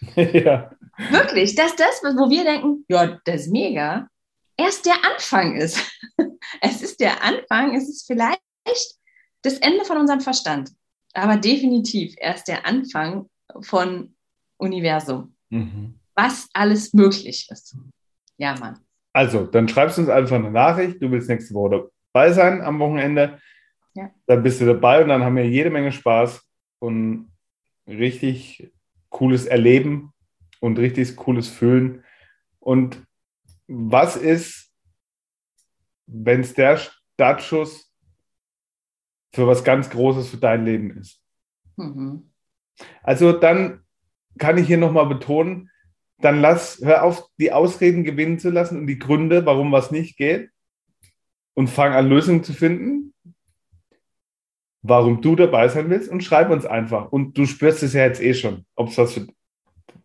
ja. 0.16 0.70
Wirklich, 1.10 1.54
dass 1.54 1.74
das, 1.76 2.02
wo 2.02 2.28
wir 2.28 2.44
denken, 2.44 2.84
ja, 2.88 3.18
das 3.24 3.42
ist 3.42 3.52
mega, 3.52 4.08
erst 4.56 4.84
der 4.84 4.96
Anfang 5.04 5.56
ist. 5.56 5.80
es 6.60 6.82
ist 6.82 7.00
der 7.00 7.22
Anfang, 7.22 7.74
es 7.74 7.88
ist 7.88 8.06
vielleicht 8.06 8.42
das 9.42 9.54
Ende 9.58 9.84
von 9.84 9.96
unserem 9.98 10.20
Verstand, 10.20 10.70
aber 11.14 11.36
definitiv 11.36 12.14
erst 12.18 12.48
der 12.48 12.66
Anfang 12.66 13.28
von 13.60 14.14
Universum, 14.58 15.34
Mhm. 15.50 15.94
was 16.14 16.48
alles 16.52 16.92
möglich 16.92 17.48
ist. 17.50 17.76
Ja, 18.36 18.54
Mann. 18.58 18.80
Also, 19.12 19.46
dann 19.46 19.68
schreibst 19.68 19.96
du 19.96 20.02
uns 20.02 20.10
einfach 20.10 20.36
eine 20.36 20.50
Nachricht. 20.50 21.00
Du 21.02 21.10
willst 21.10 21.28
nächste 21.28 21.54
Woche 21.54 21.90
dabei 22.12 22.32
sein 22.32 22.60
am 22.60 22.78
Wochenende. 22.78 23.40
Ja. 23.94 24.10
Dann 24.26 24.42
bist 24.42 24.60
du 24.60 24.66
dabei 24.66 25.02
und 25.02 25.08
dann 25.08 25.24
haben 25.24 25.36
wir 25.36 25.48
jede 25.48 25.70
Menge 25.70 25.90
Spaß 25.92 26.40
und 26.78 27.32
richtig 27.86 28.70
cooles 29.08 29.46
Erleben 29.46 30.12
und 30.60 30.78
richtig 30.78 31.16
cooles 31.16 31.48
Fühlen. 31.48 32.04
Und 32.60 33.02
was 33.66 34.16
ist, 34.16 34.70
wenn 36.06 36.40
es 36.40 36.54
der 36.54 36.78
Startschuss 36.78 37.87
für 39.32 39.46
was 39.46 39.64
ganz 39.64 39.90
Großes 39.90 40.28
für 40.28 40.38
dein 40.38 40.64
Leben 40.64 40.96
ist? 40.96 41.20
Mhm. 41.76 42.30
Also 43.02 43.32
dann 43.32 43.80
kann 44.38 44.58
ich 44.58 44.66
hier 44.66 44.78
nochmal 44.78 45.06
betonen, 45.06 45.70
dann 46.20 46.40
lass, 46.40 46.80
hör 46.82 47.04
auf, 47.04 47.28
die 47.38 47.52
Ausreden 47.52 48.04
gewinnen 48.04 48.38
zu 48.38 48.50
lassen 48.50 48.78
und 48.78 48.86
die 48.86 48.98
Gründe, 48.98 49.46
warum 49.46 49.72
was 49.72 49.90
nicht 49.90 50.16
geht 50.16 50.50
und 51.54 51.68
fang 51.68 51.92
an, 51.92 52.08
Lösungen 52.08 52.42
zu 52.42 52.52
finden, 52.52 53.14
warum 54.82 55.20
du 55.20 55.36
dabei 55.36 55.68
sein 55.68 55.90
willst 55.90 56.10
und 56.10 56.22
schreib 56.22 56.50
uns 56.50 56.66
einfach. 56.66 57.10
Und 57.12 57.36
du 57.36 57.46
spürst 57.46 57.82
es 57.82 57.92
ja 57.92 58.04
jetzt 58.04 58.22
eh 58.22 58.34
schon, 58.34 58.64
ob 58.74 58.88
es 58.88 58.98
was 58.98 59.12
für, 59.12 59.26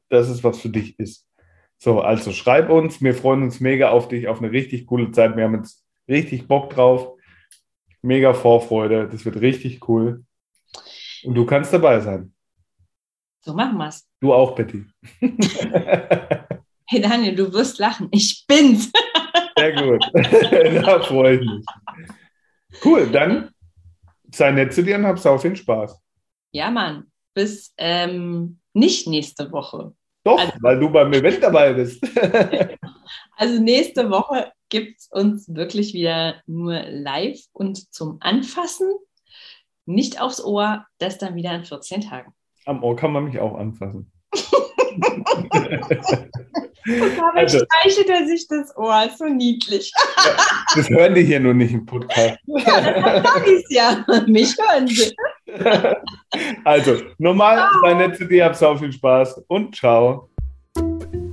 das 0.09 0.29
ist, 0.29 0.43
was 0.43 0.59
für 0.59 0.69
dich 0.69 0.97
ist. 0.99 1.27
So, 1.77 2.01
also 2.01 2.31
schreib 2.31 2.69
uns, 2.69 3.01
wir 3.01 3.13
freuen 3.13 3.43
uns 3.43 3.59
mega 3.59 3.89
auf 3.89 4.07
dich, 4.07 4.27
auf 4.27 4.39
eine 4.39 4.51
richtig 4.51 4.86
coole 4.86 5.12
Zeit. 5.12 5.36
Wir 5.36 5.43
haben 5.43 5.55
jetzt 5.55 5.83
richtig 6.07 6.47
Bock 6.47 6.69
drauf, 6.69 7.12
mega 8.03 8.33
Vorfreude, 8.33 9.07
das 9.11 9.25
wird 9.25 9.41
richtig 9.41 9.87
cool. 9.87 10.23
Und 11.23 11.33
du 11.35 11.45
kannst 11.45 11.73
dabei 11.73 11.99
sein. 11.99 12.33
So 13.41 13.53
machen 13.53 13.77
wir's. 13.77 14.07
Du 14.19 14.33
auch, 14.33 14.55
Betty. 14.55 14.85
Hey 16.85 17.01
Daniel, 17.01 17.33
du 17.33 17.51
wirst 17.53 17.79
lachen. 17.79 18.09
Ich 18.11 18.43
bin's. 18.45 18.91
Sehr 19.57 19.71
gut. 19.81 20.03
da 20.85 20.99
freue 21.01 21.35
ich 21.39 21.41
mich. 21.49 21.65
Cool, 22.83 23.07
dann 23.09 23.49
sei 24.31 24.51
nett 24.51 24.73
zu 24.73 24.83
dir 24.83 24.97
und 24.97 25.05
hab 25.05 25.17
sau 25.17 25.37
viel 25.37 25.55
Spaß. 25.55 25.97
Ja, 26.51 26.69
Mann. 26.69 27.05
Bis 27.33 27.73
ähm, 27.77 28.59
nicht 28.73 29.07
nächste 29.07 29.51
Woche. 29.51 29.93
Doch, 30.25 30.37
Also- 30.37 30.53
weil 30.61 30.79
du 30.79 30.89
beim 30.89 31.11
Event 31.13 31.41
dabei 31.41 31.73
bist. 31.73 32.03
Also 33.37 33.61
nächste 33.61 34.09
Woche 34.09 34.51
gibt 34.73 34.99
es 35.01 35.07
uns 35.12 35.53
wirklich 35.53 35.93
wieder 35.93 36.41
nur 36.47 36.81
live 36.89 37.39
und 37.53 37.93
zum 37.93 38.17
Anfassen. 38.21 38.91
Nicht 39.86 40.19
aufs 40.19 40.43
Ohr, 40.43 40.86
das 40.97 41.19
dann 41.19 41.36
wieder 41.36 41.53
in 41.53 41.63
14 41.63 42.01
Tagen. 42.01 42.33
Am 42.65 42.83
Ohr 42.83 42.95
kann 42.95 43.12
man 43.12 43.25
mich 43.25 43.39
auch 43.39 43.55
anfassen. 43.55 44.12
Dabei 46.86 47.41
Also- 47.41 47.59
streichelt 47.59 48.09
er 48.09 48.25
sich 48.25 48.47
das 48.47 48.75
Ohr. 48.75 49.07
So 49.15 49.25
niedlich. 49.25 49.91
Das 50.75 50.89
hören 50.89 51.13
die 51.13 51.23
hier 51.23 51.39
nur 51.39 51.53
nicht 51.53 51.73
im 51.73 51.86
Podcast. 51.86 52.39
Sag 52.47 53.47
ich's 53.47 53.69
ja. 53.69 54.03
Mich 54.27 54.55
hören 54.57 54.88
sie. 54.88 55.13
Also, 56.65 56.99
normal, 57.19 57.69
sei 57.83 57.93
nett 57.93 58.17
zu 58.17 58.25
dir, 58.25 58.45
hab 58.45 58.55
sau 58.55 58.75
viel 58.75 58.91
Spaß 58.91 59.43
und 59.47 59.75
ciao. 59.75 60.32